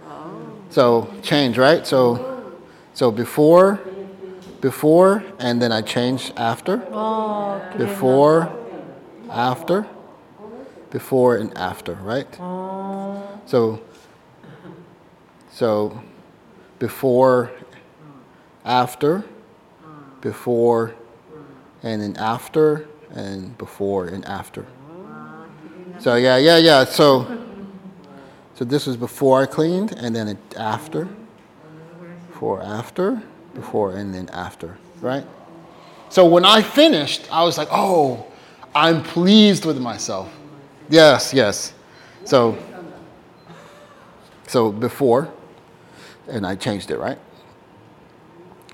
[0.70, 1.86] so change, right?
[1.86, 2.54] So
[2.94, 3.82] so before
[4.62, 6.82] before and then I change after.
[6.90, 7.78] Oh, 그래.
[7.78, 8.50] Before
[9.30, 9.86] after
[10.92, 12.40] before and after, right?
[12.40, 13.22] Oh.
[13.46, 13.82] So
[15.52, 16.02] so
[16.80, 17.52] before
[18.70, 19.26] after
[20.22, 20.94] before
[21.82, 24.66] and then after and before and after.
[26.00, 26.86] So yeah, yeah, yeah.
[26.86, 27.38] So
[28.56, 31.08] so this was before I cleaned and then it after.
[32.28, 33.22] Before after,
[33.54, 35.26] before and then after, right?
[36.10, 38.26] So when I finished, I was like, "Oh,
[38.74, 40.32] I'm pleased with myself."
[40.90, 41.74] Yes, yes.
[42.24, 42.58] So
[44.48, 45.28] so before
[46.28, 47.18] and I changed it, right?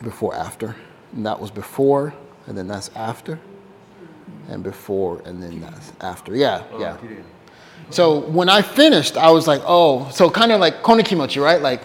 [0.02, 0.76] Before after.
[1.14, 2.14] And that was before
[2.48, 3.40] and then that's after.
[4.50, 6.36] And before and then that's after.
[6.36, 6.98] Yeah, oh, yeah.
[7.90, 11.62] So when I finished, I was like, oh, so kind of like konikimochi, right?
[11.62, 11.82] Like,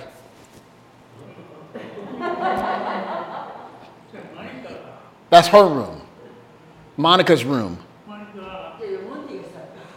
[5.31, 6.01] that's her room,
[6.97, 7.79] Monica's room.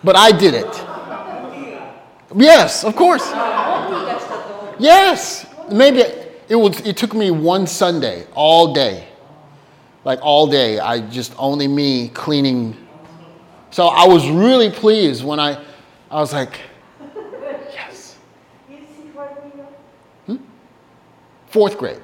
[0.03, 0.83] But I did it.
[2.35, 3.25] Yes, of course.
[4.79, 6.22] Yes, maybe
[6.53, 6.79] it was.
[6.81, 9.07] It took me one Sunday, all day,
[10.05, 10.77] like all day.
[10.77, 12.77] I just only me cleaning.
[13.71, 15.59] So I was really pleased when I,
[16.11, 16.59] I was like,
[17.73, 18.17] yes.
[20.27, 20.35] Hmm?
[21.47, 21.99] Fourth grade.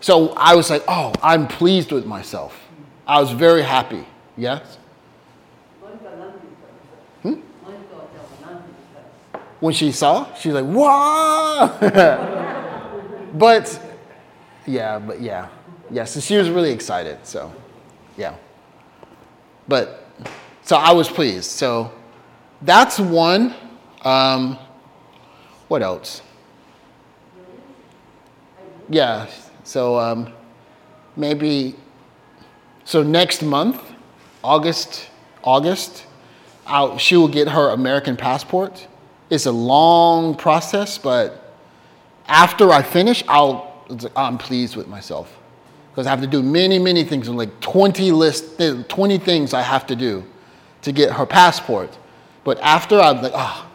[0.00, 2.56] So I was like, oh, I'm pleased with myself.
[3.04, 4.06] I was very happy.
[4.36, 4.78] Yes.
[7.22, 7.34] Hmm?
[9.58, 11.78] When she saw, she's like, "Wow!"
[13.34, 13.80] but
[14.66, 15.48] yeah, but yeah,
[15.90, 16.04] yeah.
[16.04, 17.18] So she was really excited.
[17.24, 17.52] So
[18.16, 18.34] yeah.
[19.68, 20.08] But
[20.62, 21.50] so I was pleased.
[21.50, 21.92] So
[22.62, 23.54] that's one.
[24.02, 24.58] Um,
[25.68, 26.22] what else?
[28.88, 29.26] Yeah.
[29.64, 30.32] So um,
[31.16, 31.74] maybe.
[32.84, 33.82] So next month,
[34.44, 35.08] August,
[35.42, 36.06] August,
[36.66, 38.86] I'll, she will get her American passport.
[39.28, 41.45] It's a long process, but
[42.27, 43.85] after I finish, I'll,
[44.15, 45.37] I'm pleased with myself
[45.91, 49.85] because I have to do many, many things, like 20 list, 20 things I have
[49.87, 50.23] to do
[50.83, 51.97] to get her passport.
[52.43, 53.69] But after, I'm like, ah,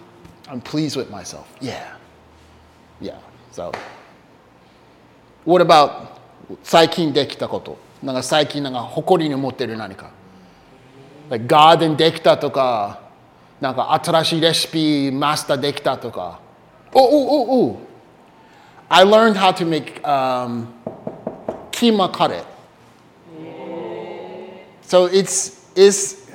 [0.48, 1.46] I'm pleased with myself.
[1.60, 1.96] Yeah,
[3.00, 3.18] yeah.
[3.50, 3.72] So,
[5.44, 6.16] what about
[6.62, 10.10] 最近できたことなんか最近なんか誇りに持ってる何か
[11.28, 13.00] like ガーデンできたとか
[13.60, 16.40] なんか新しいレシピマスターできたとか
[16.92, 17.80] おおおお
[18.91, 20.73] I learned how to make um,
[21.71, 22.45] keema
[24.81, 26.29] so it's, it's,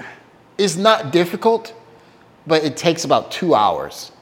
[0.58, 1.74] it's not difficult
[2.46, 4.12] but it takes about two hours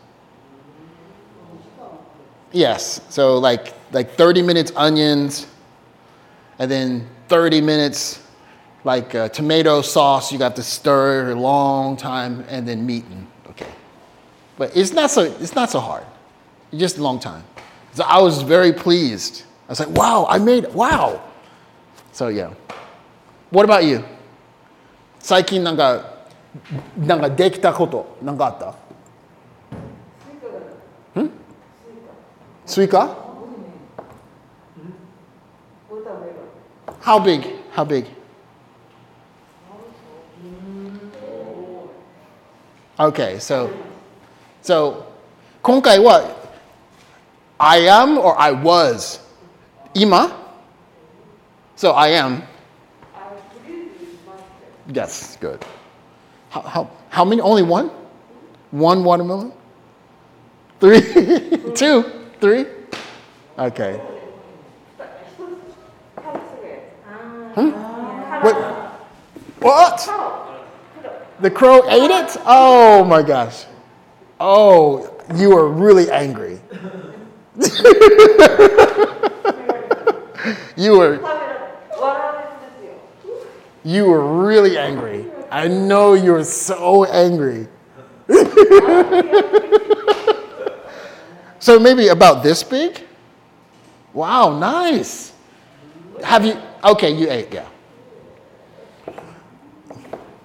[2.55, 3.01] Yes.
[3.09, 5.47] So like like 30 minutes onions,
[6.59, 8.23] and then 30 minutes
[8.85, 10.33] like uh, tomato sauce.
[10.33, 13.05] You got to stir a long time, and then meat.
[13.11, 13.71] And, okay.
[14.57, 16.05] But it's not so it's not so hard.
[16.73, 17.43] Just a long time.
[17.94, 19.44] So I was very pleased.
[19.68, 20.74] I was like, wow, I made it.
[20.74, 21.22] Wow.
[22.12, 22.52] So yeah.
[23.52, 24.04] What about you?
[25.20, 26.04] 最近なんか
[26.98, 28.76] なんかできたことなんかあった？
[31.22, 31.30] ん？
[32.66, 33.16] スイカ
[37.02, 37.44] How big?
[37.76, 38.06] How big?
[42.98, 43.70] Okay, so,
[44.62, 45.06] so
[45.62, 46.22] 今回は
[47.59, 49.21] I am or I was
[49.95, 50.41] Ima?
[51.77, 52.43] So I am.
[54.93, 55.65] Yes, good.
[56.51, 57.41] How, how, how many?
[57.41, 57.91] Only one?
[58.71, 59.53] One watermelon?
[60.81, 61.01] Three?
[61.75, 62.05] Two?
[62.41, 62.67] Three?
[63.59, 64.01] Okay.
[67.55, 67.71] Huh?
[68.41, 68.57] What?
[69.61, 70.11] What?
[71.41, 72.37] The crow ate it?
[72.45, 73.65] Oh my gosh.
[74.39, 76.61] Oh, you are really angry.
[80.77, 81.21] you were
[83.85, 85.31] you were really angry.
[85.51, 87.69] I know you were so angry.
[91.61, 93.01] so maybe about this big?
[94.13, 95.33] Wow, nice.
[96.25, 97.69] Have you okay, you ate, yeah.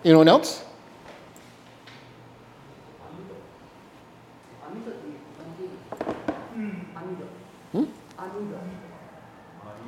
[0.05, 0.63] Anyone else?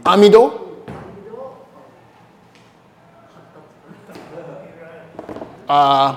[0.05, 0.67] Amido?
[5.69, 6.15] Uh,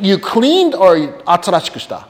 [0.00, 2.06] you cleaned or 新しくした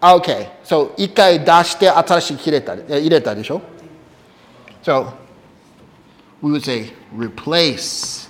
[0.00, 3.62] あ ?OK。So, 一回出して新しく入れたえ入れたでしょ
[4.82, 5.12] So,
[6.42, 8.28] we would say replace.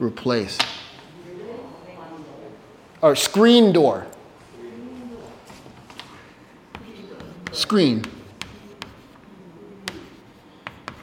[0.00, 0.58] Replace.
[3.00, 4.06] Or screen door.
[7.52, 8.02] Screen.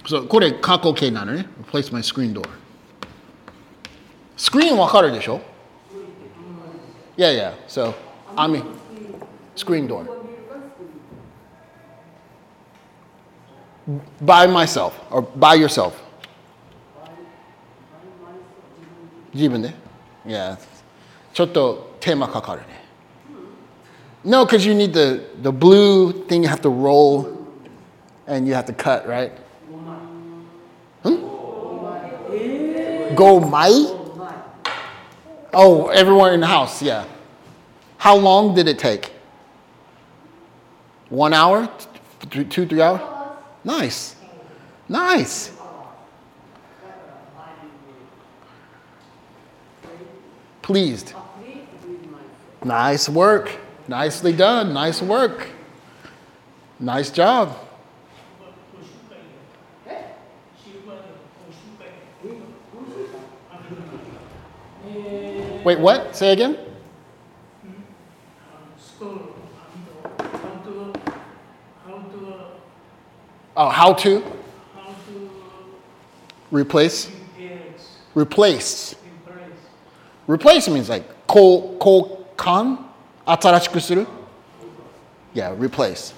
[0.05, 1.47] So, これ過去形なのね。
[1.71, 2.47] Replace my screen door.
[4.35, 5.39] スクリーンわかるでしょ
[7.15, 7.53] Yeah, yeah.
[7.67, 7.93] So,
[8.35, 8.63] I mean,
[9.55, 10.05] screen door.
[14.23, 15.93] By myself or by yourself.
[19.33, 19.73] 自分で
[20.25, 20.57] Yeah.
[21.33, 22.67] ちょっと手間かかるね。
[24.26, 27.46] No, because you need the, the blue thing you have to roll
[28.26, 29.30] and you have to cut, right?
[31.04, 31.14] Hmm?
[33.14, 33.70] Go mai?
[35.54, 37.04] Oh, everyone in the house, yeah.
[37.98, 39.12] How long did it take?
[41.08, 41.70] One hour?
[42.28, 43.00] Two, three hours?
[43.62, 44.16] Nice.
[44.88, 45.52] Nice.
[50.62, 51.14] Pleased.
[52.64, 53.60] Nice work.
[53.88, 54.72] Nicely done.
[54.72, 55.48] Nice work.
[56.80, 57.56] Nice job.
[65.64, 66.14] Wait, what?
[66.14, 66.56] Say again?
[73.58, 74.22] Oh, how to?
[76.50, 77.10] Replace?
[78.14, 78.94] Replace.
[80.26, 82.85] Replace means like co, co, con?
[83.26, 84.06] 新しくする
[85.34, 86.14] ？Yeah, replace.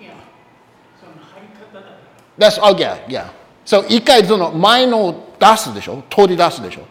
[0.00, 0.12] Yeah.
[1.00, 1.96] その貼り方だ。
[2.36, 3.30] That's, oh yeah, yeah.
[3.64, 6.02] So 一回その前のを出すでしょ？
[6.10, 6.82] 取り出すでしょ？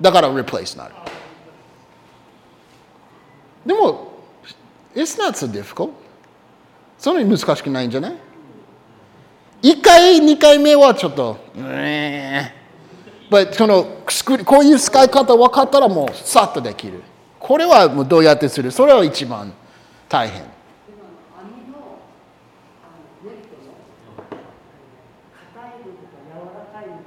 [0.00, 0.94] だから replace になる。
[3.64, 4.12] でも、
[4.94, 5.90] it's not so difficult.
[6.98, 8.16] そんなに難しくないんじゃない？
[9.62, 12.44] 一回、二回目はちょっと、うーん
[13.30, 13.84] But その
[14.44, 17.02] こういう使い方分かったらもうさっとできる。
[17.44, 19.52] これはもうどうやってするそれは一番
[20.08, 20.44] 大変。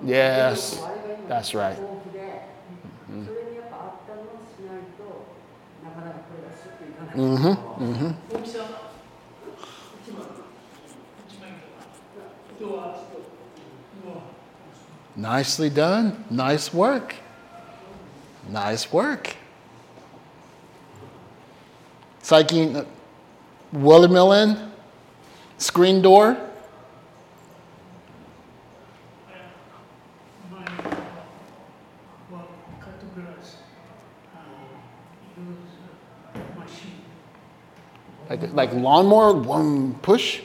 [0.06, 0.80] Yes,
[1.28, 1.76] that's right.
[7.16, 8.16] うんふん、うんふん。
[15.18, 16.14] Nicely done.
[16.30, 17.16] Nice work.
[18.52, 19.47] Nice work.
[22.28, 22.86] 最近
[23.72, 24.58] watermelon
[25.58, 26.36] screen door?
[38.30, 40.42] Like like lawnmower one push?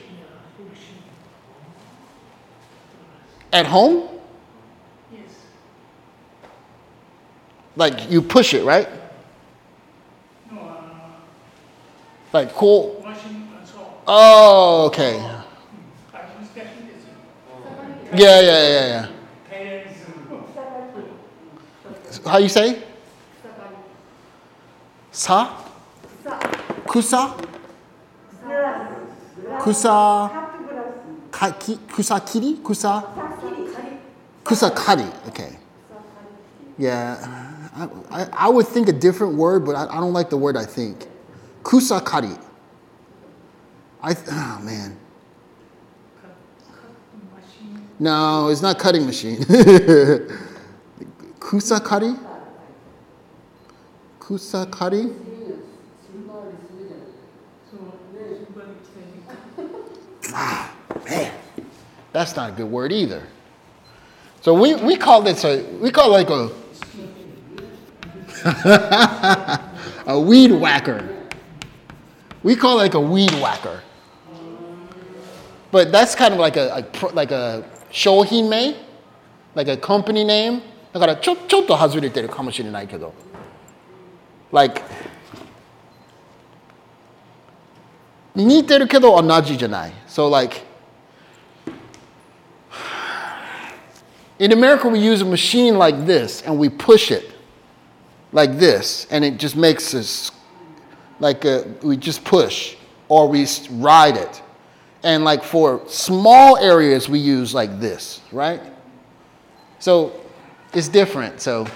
[3.52, 4.08] At home?
[5.10, 5.32] Yes.
[7.74, 9.01] like you push it right?
[12.32, 13.04] Like cool.
[14.06, 15.16] Oh, okay.
[18.14, 19.06] Yeah, yeah, yeah, yeah.
[22.26, 22.82] How you say?
[25.12, 25.48] Sa?
[26.86, 27.32] Kusa?
[29.60, 30.30] Kusa?
[31.30, 32.56] Ka- ki- Kusa kiri?
[32.62, 33.02] Kusa?
[34.44, 35.06] Kusa kari.
[35.28, 35.56] Okay.
[36.78, 37.16] Yeah.
[37.76, 40.56] I, I, I would think a different word, but I, I don't like the word
[40.56, 41.06] I think.
[41.62, 42.30] Kusa kari.
[44.02, 44.96] I, oh man.
[48.02, 49.36] No, it's not cutting machine.
[51.38, 52.18] Kusakari?
[54.18, 55.14] Kusakari?
[60.34, 60.72] Ah,
[61.04, 61.32] man,
[62.12, 63.22] that's not a good word either.
[64.40, 66.50] So we, we call this a we call it like a
[70.08, 71.11] a weed whacker.
[72.43, 73.81] We call it like a weed whacker.
[75.71, 78.75] But that's kind of like a, a pro- like a shohime,
[79.55, 80.61] like a company name.
[80.93, 83.13] だからちょちょっと外れてるかもしれないけど。
[84.51, 84.81] like
[88.33, 89.93] 似てるけど同じじゃない。
[90.07, 90.61] So like
[94.39, 97.31] in America we use a machine like this and we push it
[98.31, 100.31] like this and it just makes us
[101.22, 102.74] like a, we just push
[103.08, 104.42] or we ride it.
[105.04, 108.60] And like for small areas we use like this, right?
[109.78, 110.20] So
[110.74, 111.40] it's different.
[111.40, 111.66] So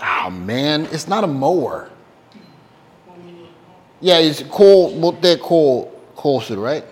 [0.00, 1.90] Oh man, it's not a mower.
[4.00, 6.84] Yeah, it's coal what they call coal suit, right?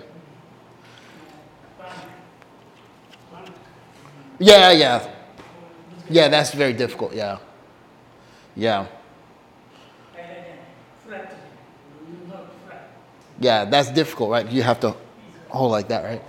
[4.38, 5.11] Yeah, yeah.
[6.10, 7.38] Yeah, that's very difficult, yeah.
[8.56, 8.86] Yeah.
[13.40, 14.48] Yeah, that's difficult, right?
[14.48, 14.94] You have to
[15.48, 16.22] hold like that, right?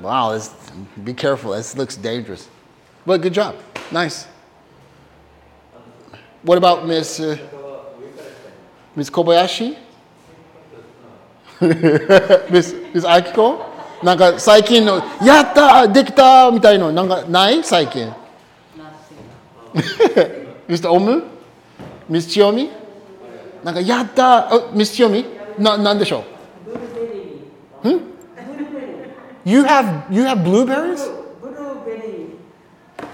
[0.00, 0.54] Wow, this,
[1.04, 1.52] be careful.
[1.52, 2.48] This looks dangerous.
[3.04, 3.56] But good job.
[3.90, 4.26] Nice.
[6.42, 7.36] What about Miss uh,
[8.96, 9.76] Miss Kobayashi?
[12.50, 13.69] Miss Miss Akiko?
[14.02, 18.10] なんか最近の「やったできた!」みたいのなんかない最近
[20.68, 20.88] Mr.
[20.90, 21.22] Omu?
[22.08, 22.70] Miss Chiyomi?
[23.62, 25.24] なんかやったあ Miss Chiyomi?
[25.58, 26.24] ななんでしょ
[27.84, 28.00] う Hmm?
[29.44, 31.08] You have you have blueberries?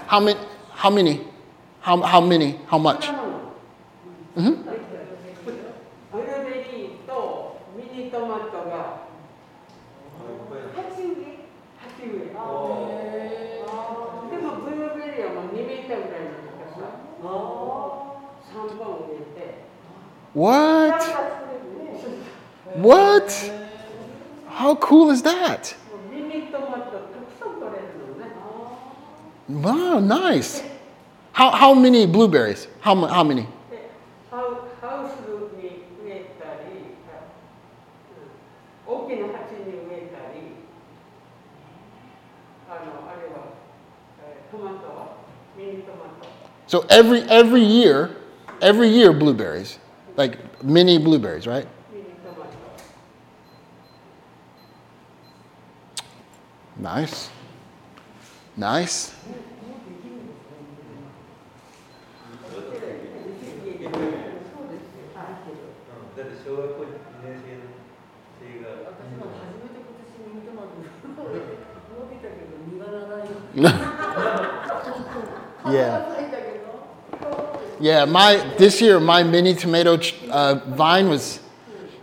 [0.07, 0.35] How many?
[0.75, 1.21] How many?
[1.81, 2.55] How how many?
[2.69, 3.09] How much?
[4.35, 4.53] hmm
[20.37, 21.01] What?
[22.75, 23.51] What?
[24.47, 25.73] How cool is that?
[29.47, 30.61] Wow, nice.
[31.31, 32.67] How, how many blueberries?
[32.81, 33.47] How, how many?
[46.67, 48.15] So every, every year,
[48.61, 49.79] every year blueberries
[50.17, 51.67] like mini blueberries, right?
[56.75, 57.29] Nice.
[58.55, 59.13] Nice.
[75.65, 76.06] yeah.
[77.79, 79.99] Yeah, my this year my mini tomato
[80.29, 81.39] uh, vine was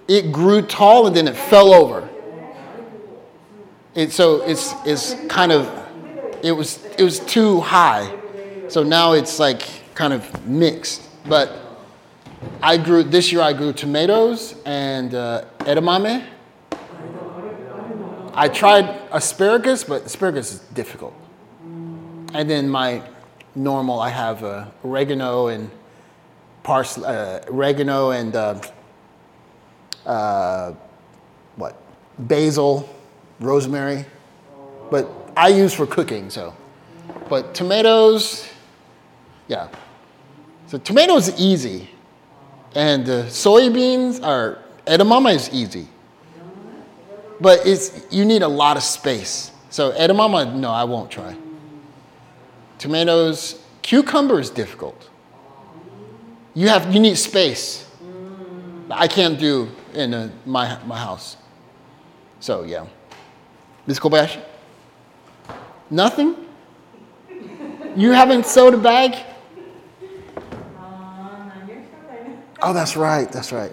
[0.09, 2.09] it grew tall and then it fell over.
[3.95, 5.71] It, so it's, it's kind of,
[6.43, 8.13] it was, it was too high.
[8.69, 9.63] So now it's like
[9.95, 11.03] kind of mixed.
[11.29, 11.53] But
[12.61, 16.27] I grew, this year I grew tomatoes and uh, edamame.
[18.35, 21.15] I tried asparagus, but asparagus is difficult.
[22.35, 23.01] And then my
[23.55, 25.71] normal, I have uh, oregano and
[26.63, 28.61] parsley, uh, oregano and uh,
[30.07, 30.75] uh,
[31.57, 31.77] what,
[32.19, 32.89] basil,
[33.41, 34.05] rosemary.
[34.91, 36.55] But I use for cooking, so.
[37.29, 38.49] But tomatoes,
[39.49, 39.69] yeah.
[40.67, 41.91] So tomatoes easy,
[42.75, 45.89] and uh, soybeans are edamame is easy.
[47.41, 49.53] But it's you need a lot of space.
[49.71, 51.37] So edamame, no, I won't try.
[52.79, 55.11] Tomatoes, cucumber is difficult.
[56.55, 57.89] You have you need space.
[58.91, 61.37] I can't do in uh my my house.
[62.41, 62.87] So yeah,
[63.87, 63.99] Ms.
[63.99, 64.41] Kobayashi.
[65.91, 66.37] Nothing.
[67.97, 69.17] You haven't sewed a bag.
[72.63, 73.31] Oh, that's right.
[73.31, 73.73] That's right.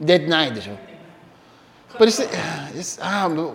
[0.00, 0.76] 出てないでしょ
[1.98, 2.20] But it's
[2.74, 3.54] it's um,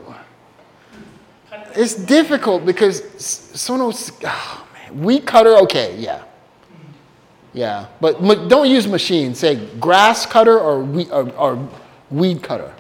[1.76, 3.92] it's difficult because s- その oh,
[4.94, 5.58] man, weed cutter.
[5.64, 6.24] Okay, yeah,
[7.54, 7.88] yeah.
[8.00, 9.36] But ma- don't use machine.
[9.36, 11.58] Say grass cutter or weed or, or
[12.10, 12.72] weed cutter.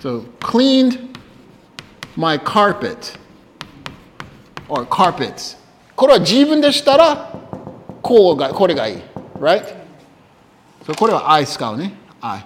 [0.00, 1.16] So cleaned
[2.16, 3.16] my carpet
[4.68, 5.56] or carpets.
[5.96, 7.32] これは自分でしたら
[8.02, 9.02] こうがこれがいい。
[9.38, 9.64] Right?
[10.84, 11.94] So これは I 使うね。
[12.20, 12.44] I。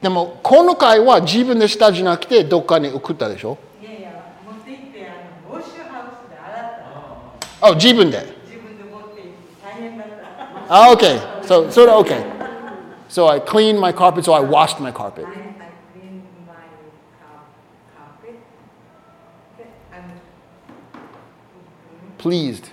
[0.00, 7.66] でもこの回は自分でしたじゃなくてどっかに送ったでしょいやいや持って行ってあのウォッシュハウスで洗った。
[7.68, 8.18] あ、自分で。
[8.46, 10.74] 自分で持って行って大変だった。
[10.74, 11.20] Ah, okay.
[11.44, 12.24] So, so okay.
[13.08, 15.26] So I cleaned my carpet, so I washed my carpet.
[15.26, 15.32] I, I
[15.92, 16.54] clean my
[17.18, 17.42] car,
[17.98, 18.38] carpet.
[19.92, 20.20] And
[22.18, 22.70] Pleased.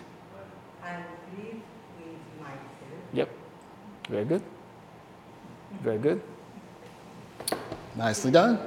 [4.12, 4.42] Very good.
[5.82, 6.20] Very good.
[7.96, 8.58] Nicely done.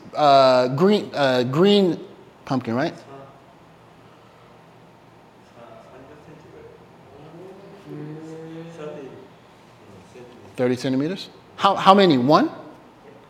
[0.13, 1.99] Uh, green, uh, green
[2.45, 2.93] pumpkin, right?
[10.61, 11.29] 30 centimeters?
[11.55, 12.19] How, how many?
[12.19, 12.51] One?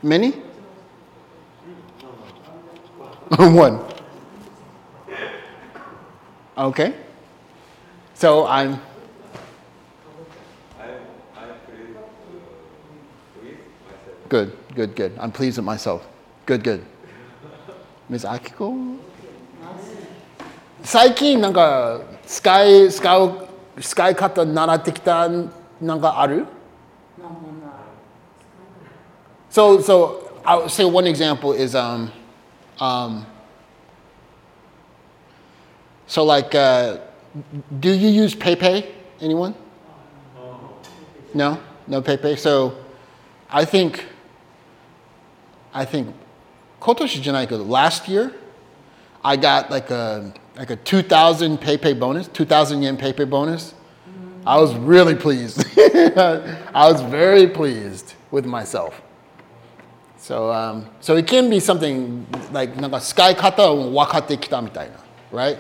[0.04, 0.32] Many?
[3.38, 3.80] One.
[6.58, 6.94] Okay.
[8.16, 8.82] So I'm.
[14.28, 15.18] Good, good, good.
[15.18, 16.06] I'm pleased with myself.
[16.47, 16.83] Good, good.
[18.09, 18.25] Ms.
[18.27, 18.97] Akiko?
[20.83, 23.49] 最近なんか使い使う
[23.81, 25.29] 使い方習ってきた
[25.81, 26.47] なんかある
[29.51, 32.11] So so I'll say one example is um
[32.79, 33.27] um
[36.07, 36.99] so like uh,
[37.81, 38.87] do you use PayPay?
[39.21, 39.55] Anyone?
[41.35, 42.39] No, no PayPay.
[42.39, 42.75] So,
[43.51, 44.07] I think,
[45.73, 46.15] I think,
[46.81, 48.33] 今年じゃないけど last year,
[49.23, 53.75] I got like a like a 2,000 PayPay bonus, 2,000 yen PayPay bonus.
[54.47, 55.65] I was really pleased.
[55.77, 59.03] I was very pleased with myself.
[60.19, 64.97] So, um, so it can be something like なんか使い方を分かってきたみたいな
[65.33, 65.59] right?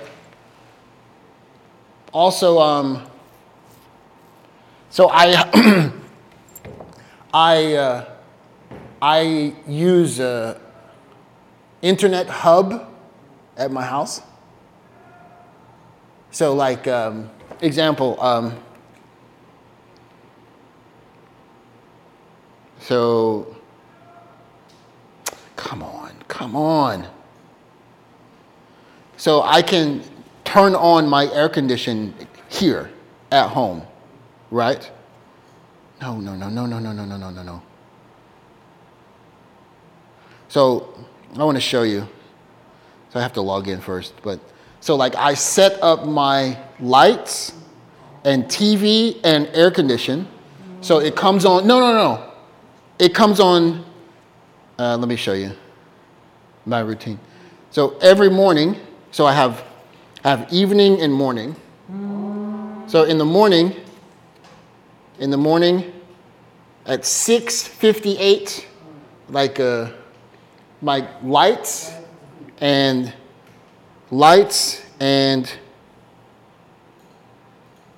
[2.13, 3.01] Also, um,
[4.91, 5.35] so I,
[7.33, 8.05] I, uh,
[9.03, 10.57] I use a
[11.82, 12.88] internet hub
[13.58, 14.22] at my house.
[16.32, 17.30] So, like, um,
[17.62, 18.58] example, um,
[22.80, 23.56] so,
[25.56, 27.08] come on, come on.
[29.18, 30.02] So I can
[30.46, 32.16] turn on my air condition
[32.50, 32.90] here
[33.32, 33.84] at home,
[34.50, 34.90] right?
[36.02, 37.62] No, no, no, no, no, no, no, no, no, no, no.
[40.48, 40.91] So
[41.38, 42.08] I want to show you.
[43.12, 44.40] So I have to log in first, but
[44.80, 47.54] so like I set up my lights
[48.24, 50.28] and TV and air condition.
[50.82, 51.68] So it comes on.
[51.68, 52.32] No, no, no.
[53.00, 53.86] It comes on.
[54.80, 55.52] Uh, let me show you
[56.66, 57.20] my routine.
[57.70, 58.78] So every morning,
[59.12, 59.64] so I have,
[60.24, 61.56] I have evening and morning.
[62.88, 63.74] So in the morning,
[65.20, 65.94] in the morning,
[66.86, 68.66] at 6:58,
[69.30, 69.92] like uh,
[70.82, 71.94] my lights
[72.60, 73.14] and
[74.10, 75.52] lights and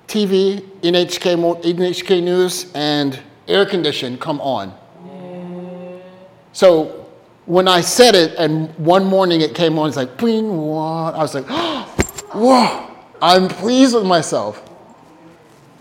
[0.06, 4.74] TV, NHK, NHK News, and air condition come on.
[6.52, 7.06] So
[7.46, 10.50] when I said it, and one morning it came on, it's like, bing?
[10.50, 11.46] I was like,
[12.32, 12.90] whoa,
[13.20, 14.62] I'm pleased with myself.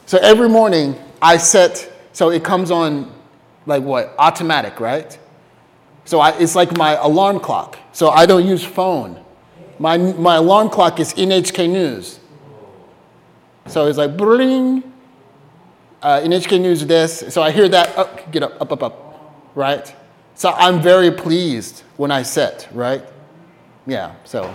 [0.06, 3.12] So every morning I set, so it comes on
[3.66, 4.14] like what?
[4.18, 5.18] Automatic, right?
[6.05, 7.79] So I, it's like my alarm clock.
[7.93, 9.23] So I don't use phone.
[9.79, 12.19] My, my alarm clock is NHK News.
[13.67, 14.83] So it's like, bling,
[16.03, 17.25] uh, NHK News this.
[17.29, 19.95] So I hear that, oh, get up, up, up, up, right?
[20.35, 23.03] So I'm very pleased when I set, right?
[23.87, 24.55] Yeah, so.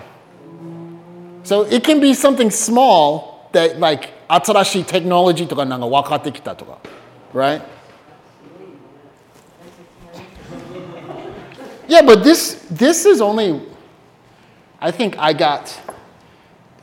[1.43, 6.79] So it can be something small that like 新しいテクノロジーとかなんか分かってきたとか、
[7.33, 7.61] right?
[11.88, 13.60] Yeah, but this this is only
[14.80, 15.80] I think I got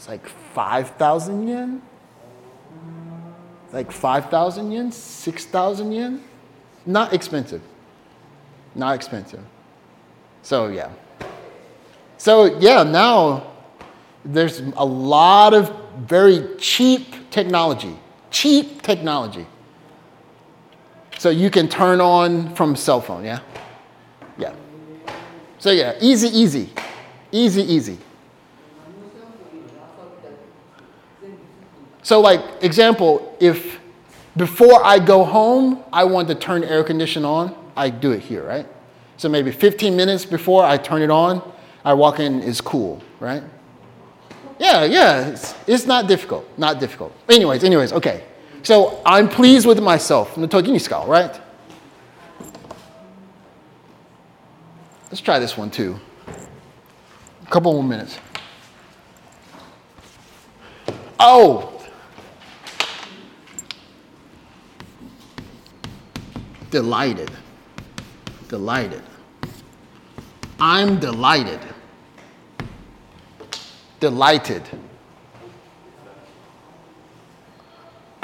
[0.05, 1.81] it's like 5,000 yen.
[3.73, 6.23] Like 5,000 yen, 6,000 yen.
[6.85, 7.61] Not expensive.
[8.75, 9.43] Not expensive.
[10.43, 10.91] So, yeah.
[12.17, 13.51] So, yeah, now
[14.23, 17.97] there's a lot of very cheap technology.
[18.29, 19.47] Cheap technology.
[21.17, 23.39] So you can turn on from cell phone, yeah?
[24.37, 24.53] Yeah.
[25.65, 26.69] So, yeah, easy, easy.
[27.31, 27.97] Easy, easy.
[32.03, 33.79] So, like, example, if
[34.37, 38.43] before I go home, I want to turn air condition on, I do it here,
[38.43, 38.67] right?
[39.17, 41.41] So maybe 15 minutes before I turn it on,
[41.83, 43.41] I walk in, it's cool, right?
[44.59, 47.11] Yeah, yeah, it's, it's not difficult, not difficult.
[47.27, 48.23] Anyways, anyways, okay.
[48.61, 50.37] So I'm pleased with myself.
[50.37, 51.41] the No right?
[55.15, 55.97] Let's try this one too.
[56.27, 58.19] A couple more minutes.
[61.17, 61.81] Oh!
[66.69, 67.31] Delighted.
[68.49, 69.03] Delighted.
[70.59, 71.61] I'm delighted.
[74.01, 74.63] Delighted.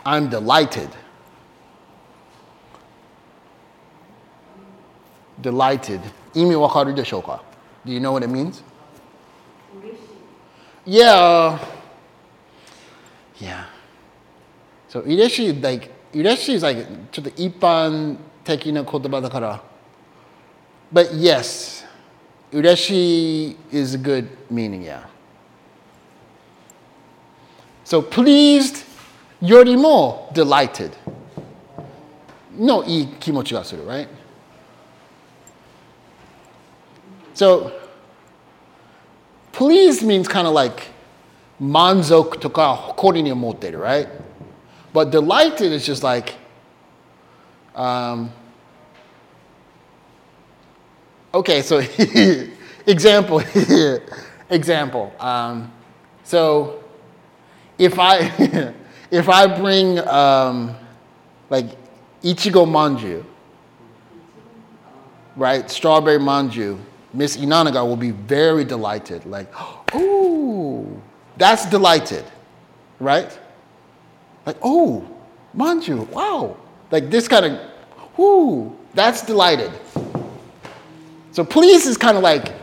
[0.06, 0.90] I'm delighted.
[5.40, 6.02] Delighted.
[6.35, 7.43] 意味わかるでしょうか
[7.85, 8.63] Do you know what it means?
[10.85, 11.59] Yeah.
[13.41, 13.65] Yeah.
[14.89, 19.63] So 嬉しい like 嬉しい is like ちょっと一般的な言葉だから
[20.93, 21.85] But yes,
[22.53, 25.01] 嬉しい is a good meaning, yeah.
[27.85, 28.85] So pleased
[29.41, 30.93] よりも delighted
[32.59, 34.09] のいい気持ちがする right?
[37.34, 37.72] So
[39.52, 40.88] pleased means kind of like
[41.62, 44.08] manzo toka hokori ni omoteru, right?
[44.94, 46.36] But delighted is just like
[47.76, 48.32] um,
[51.34, 51.80] okay, so
[52.86, 53.42] example,
[54.50, 55.14] example.
[55.20, 55.72] Um,
[56.24, 56.84] so
[57.78, 58.74] if I
[59.12, 60.76] if I bring um,
[61.50, 61.68] like
[62.22, 63.24] ichigo manju,
[65.38, 66.78] right, strawberry manju
[67.14, 69.26] Miss Inanaga will be very delighted.
[69.26, 69.52] Like,
[69.96, 71.02] ooh,
[71.38, 72.26] that's delighted,
[73.00, 73.38] right?
[74.46, 75.08] Like, oh,
[75.56, 76.58] manju, wow.
[76.90, 79.72] Like this kind of, ooh, that's delighted.
[81.32, 82.54] So please is kind of like,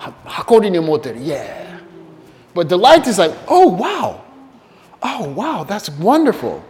[0.00, 1.80] hakori ni moteru, yeah.
[2.52, 4.24] But delight is like, oh, wow.
[5.02, 6.64] Oh, wow, that's wonderful.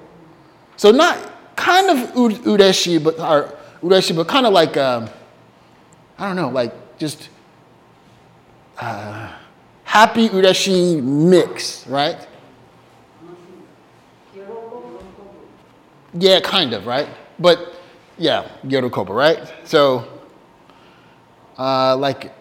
[0.77, 5.09] So not kind of ureshi, but, or ureshi, but kind of like, um,
[6.18, 7.30] I don't know, like just
[8.78, 9.32] uh,
[9.84, 12.28] happy ureshi mix, right?
[16.14, 17.08] Yeah, kind of, right?
[17.38, 17.76] But
[18.18, 19.54] yeah, Yodokoba, right?
[19.64, 20.06] So,
[21.58, 22.32] uh, like,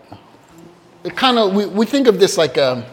[1.05, 2.85] it kind of, we, we think of this like, um,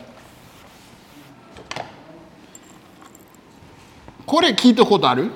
[4.25, 5.29] これ聞いたことある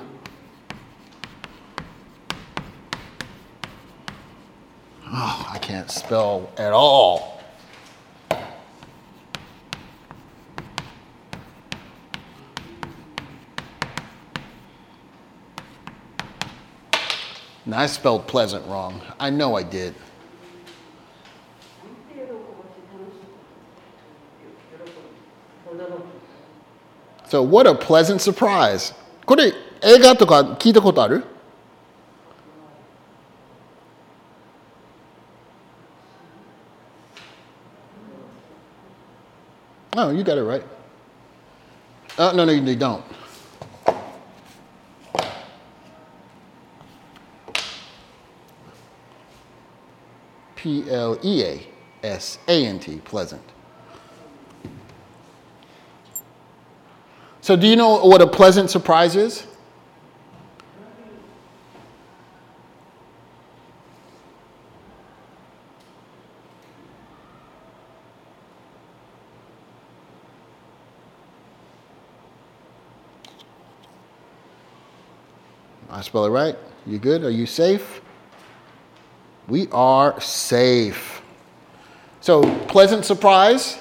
[5.14, 7.40] Oh, I can't spell at all.
[17.66, 19.00] Now, I spelled pleasant wrong.
[19.20, 19.94] I know I did.
[27.28, 28.92] So, what a pleasant surprise.
[29.24, 29.52] これ、
[29.82, 31.24] 映画とか聞いたことある
[39.97, 40.63] Oh, you got it right.
[42.17, 43.03] Uh, no, no, you don't.
[50.57, 51.67] P L E A
[52.03, 53.41] S A N T, pleasant.
[57.39, 59.47] So, do you know what a pleasant surprise is?
[75.94, 76.56] I spell it right.
[76.86, 77.24] You good?
[77.24, 78.00] Are you safe?
[79.48, 81.22] We are safe.
[82.20, 83.78] So, pleasant surprise.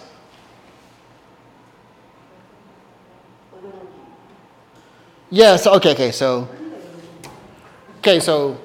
[5.29, 6.47] Yes, okay, okay, so,
[7.99, 8.57] okay, so,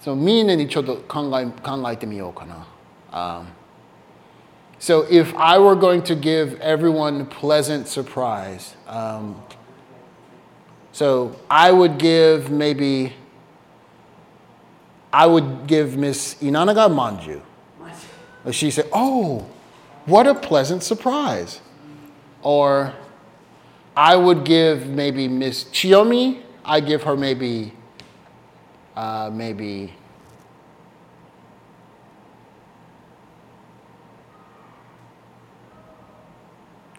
[0.00, 2.66] so みんなにちょっと考え考えてみようかな。
[3.12, 3.46] Um,
[4.78, 9.36] so if I were going to give everyone a pleasant surprise, um,
[10.99, 13.13] so I would give maybe,
[15.13, 17.39] I would give Miss Inanaga manju.
[18.51, 19.45] She said, "Oh,
[20.05, 21.61] what a pleasant surprise,"
[22.43, 22.93] or
[23.95, 26.41] I would give maybe Miss Chiyomi.
[26.65, 27.71] I give her maybe,
[28.97, 29.93] uh, maybe.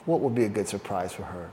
[0.07, 1.51] What would be a good surprise for her?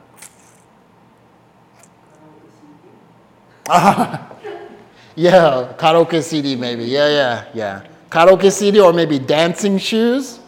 [5.15, 6.85] yeah, karaoke CD maybe.
[6.85, 7.83] Yeah, yeah, yeah.
[8.09, 10.39] Karaoke CD or maybe dancing shoes.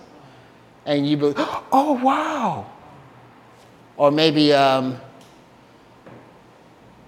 [0.86, 2.66] And you be, oh wow.
[3.98, 4.98] Or maybe, um,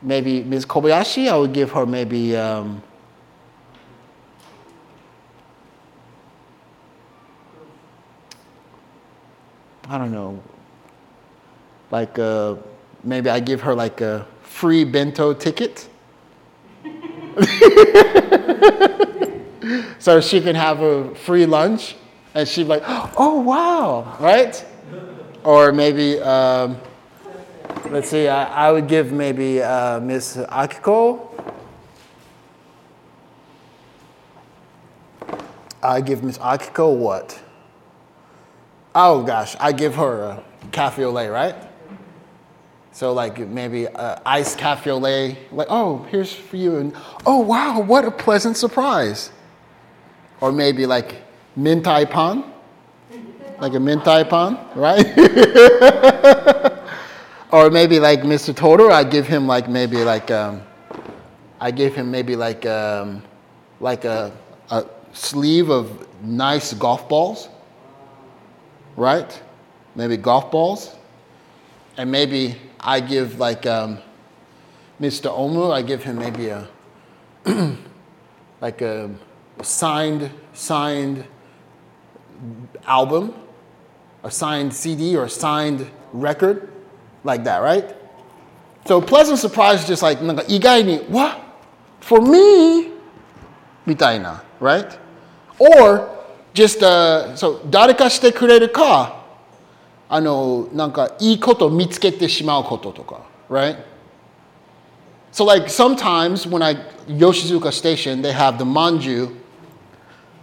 [0.01, 0.65] maybe Ms.
[0.65, 2.83] Kobayashi, I would give her maybe, um,
[9.87, 10.41] I don't know,
[11.91, 12.55] like uh,
[13.03, 15.89] maybe I give her like a free bento ticket.
[19.99, 21.95] so she can have a free lunch
[22.33, 22.83] and she'd be like,
[23.17, 24.65] oh wow, right?
[25.43, 26.77] Or maybe, um,
[27.89, 31.27] let's see, I, I, would give maybe uh, Miss Akiko.
[35.81, 37.41] I give Miss Akiko what?
[38.93, 41.55] Oh gosh, I give her a cafe au lait, right?
[42.93, 46.93] So like maybe uh, iced cafe au lait, like oh here's for you, and
[47.25, 49.31] oh wow what a pleasant surprise.
[50.41, 51.21] Or maybe like
[51.57, 52.43] mintai pan,
[53.59, 55.07] like a mintai pan, right?
[57.51, 58.53] or maybe like Mr.
[58.53, 60.61] Totoro, I give him like maybe like um,
[61.59, 63.23] I give him maybe like um,
[63.79, 64.31] like a,
[64.69, 67.47] a sleeve of nice golf balls,
[68.97, 69.41] right?
[69.95, 70.95] Maybe golf balls,
[71.97, 73.98] and maybe I give like um,
[75.00, 75.30] Mr.
[75.30, 76.68] Omu, I give him maybe a
[78.60, 79.10] like a
[79.62, 81.24] signed signed
[82.86, 83.34] album,
[84.22, 86.68] a signed CD or a signed record,
[87.24, 87.94] like that, right?
[88.86, 91.38] So pleasant surprise is just like なんか意外に what
[92.00, 92.92] for me
[93.84, 94.98] みたいな right?
[95.58, 96.08] Or
[96.54, 99.19] just uh, so 誰かしてくれるか
[100.10, 103.20] あのなんかいいこと見つけてしまうこととか
[103.50, 103.76] right?
[105.32, 106.76] So like sometimes when I
[107.08, 109.34] Yoshizuka Station they have the manju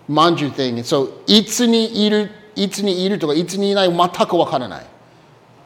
[0.10, 0.84] manju thing.
[0.84, 4.86] So いつにいるいつにいるとかいつにいない全くわからない。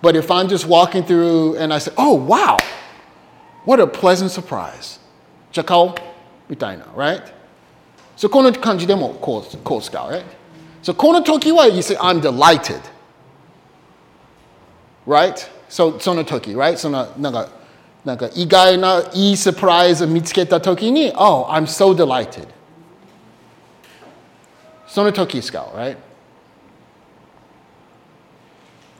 [0.02, 2.56] But if I'm just walking through and I say, oh, wow,
[3.65, 4.99] what a pleasant surprise.
[5.52, 5.95] じゃあ顔
[6.48, 7.24] みたいな、right?
[8.15, 10.24] So この感じでもこうこう使う、right?
[10.84, 12.80] So この時は you say, I'm delighted.
[15.06, 15.36] Right?
[15.69, 16.78] So その時、right?
[16.78, 17.49] そのなんか
[18.03, 22.48] なんか意外ないいサプライズを見つけた時に、oh, I'm so delighted.
[24.88, 25.98] その時使う、right?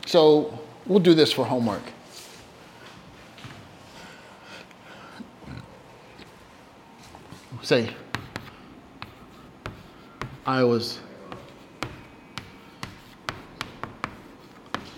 [0.06, 0.52] So
[0.88, 1.82] we'll do this for homework.
[7.64, 7.90] Say,
[10.46, 11.00] I was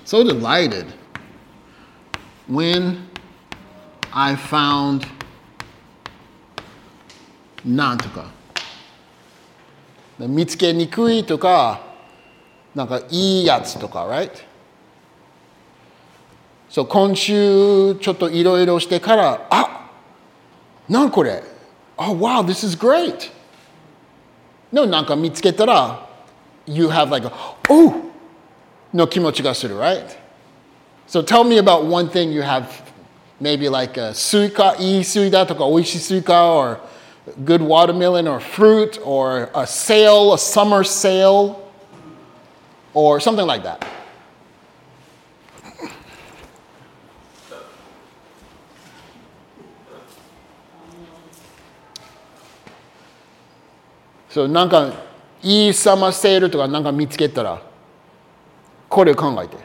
[0.05, 0.87] so delighted
[2.49, 3.09] when
[4.13, 5.07] I found
[7.65, 8.27] なんとか
[10.19, 11.81] 見つけにくいとか
[12.75, 14.31] なんかいいやつとか right?
[16.69, 19.91] So 今週ちょっといろいろしてからあ
[20.89, 21.43] なんこれ
[21.97, 23.31] Oh wow this is great
[24.73, 26.07] のなんか見つけたら
[26.67, 27.33] You have like a
[27.71, 28.04] Oh
[28.94, 30.06] の気持ちがする right?
[31.08, 32.66] So tell me about one thing you have
[33.42, 36.80] maybe like a スイカいいスイカとか美味しいスイカ or
[37.44, 41.56] good watermelon or fruit or a sale a summer sale
[42.94, 43.80] or something like that
[54.30, 54.94] So なんか
[55.42, 57.62] いいサマーセールとかなんか見つけたら
[58.94, 59.58] これ考えて。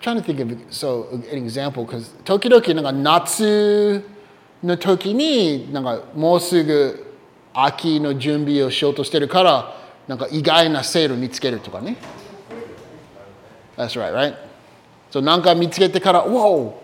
[0.00, 4.02] trying to think of so an example because 時々なんか夏
[4.62, 7.14] の時になんかもうすぐ
[7.52, 9.76] 秋の準備をしようとしてるから
[10.06, 11.96] なんか意外なセール見つけるとかね。
[13.76, 14.34] That's right, right?
[15.10, 16.74] So なんか見つけてから Whoa!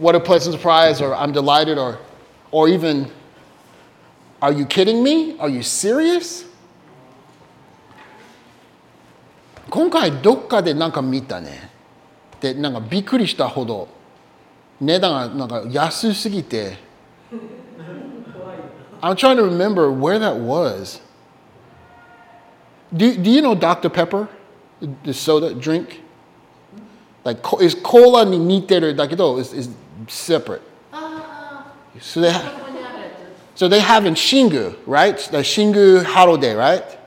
[0.00, 1.98] What a pleasant surprise or I'm delighted or
[2.50, 3.10] or even
[4.40, 5.38] Are you kidding me?
[5.38, 6.44] Are you serious?
[9.70, 11.70] 今回どっかでなんか見たね。
[12.40, 13.88] でなんかびっくりしたほど
[14.80, 16.76] 値段がなんか安すぎて
[19.00, 21.00] I'm trying to remember where that was.
[22.94, 23.90] Do, do you know Dr.
[23.90, 24.28] Pepper?
[25.04, 26.00] The soda drink?
[27.24, 29.70] Like it's cola に似てるだけど it's, it's
[30.08, 30.62] separate.
[32.00, 32.60] So they, ha-
[33.54, 35.16] so they have in Shingu, right?
[35.30, 36.98] The Shingu Harode, right?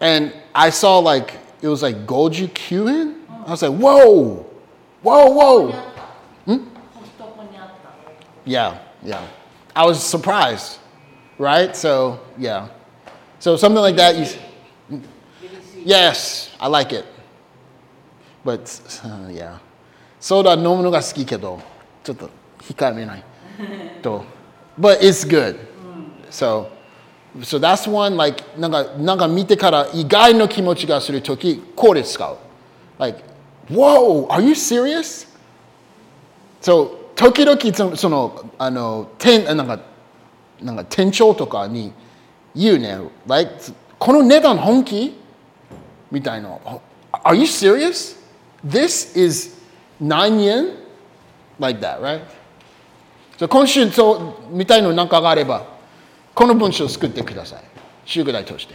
[0.00, 3.20] And I saw like it was like Goju Kyuin.
[3.46, 4.46] I was like, whoa,
[5.02, 5.72] whoa, whoa.
[6.44, 6.68] Hmm?
[8.44, 9.26] Yeah, yeah.
[9.74, 10.78] I was surprised,
[11.38, 11.74] right?
[11.74, 12.68] So, yeah.
[13.38, 14.16] So something like that.
[14.16, 15.00] You,
[15.84, 17.06] yes, I like it.
[18.44, 19.58] But, uh, yeah.
[20.20, 21.60] ソーダ飲むのが好きけど、
[22.04, 23.24] ちょっと控えめない。
[24.02, 24.24] と。
[24.78, 25.58] But it's good.
[26.30, 26.68] So,
[27.41, 32.37] So that's one, like, なんか、なんか見てから意外の気持ちがするとき、これ使う。
[32.97, 33.23] Like,
[33.69, 35.27] Whoa, are you serious?
[36.61, 39.79] So, 時々そのあの店なんか
[40.61, 41.93] なんか店長とかに
[42.55, 42.97] 言うね、
[43.27, 43.51] like,
[43.99, 45.19] この値段本気
[46.11, 46.57] みたいな。
[47.11, 48.17] Are you serious?
[48.65, 49.55] This is
[50.01, 50.77] 9 yen?
[51.59, 52.21] Like that, right?
[53.37, 55.65] So 今週そうみたいのなんかがあれば、
[56.36, 57.62] この文章を作ってください。
[58.04, 58.74] 宿題として。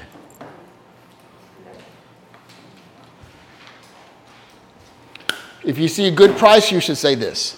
[5.64, 7.58] If you see a good price, you should say this.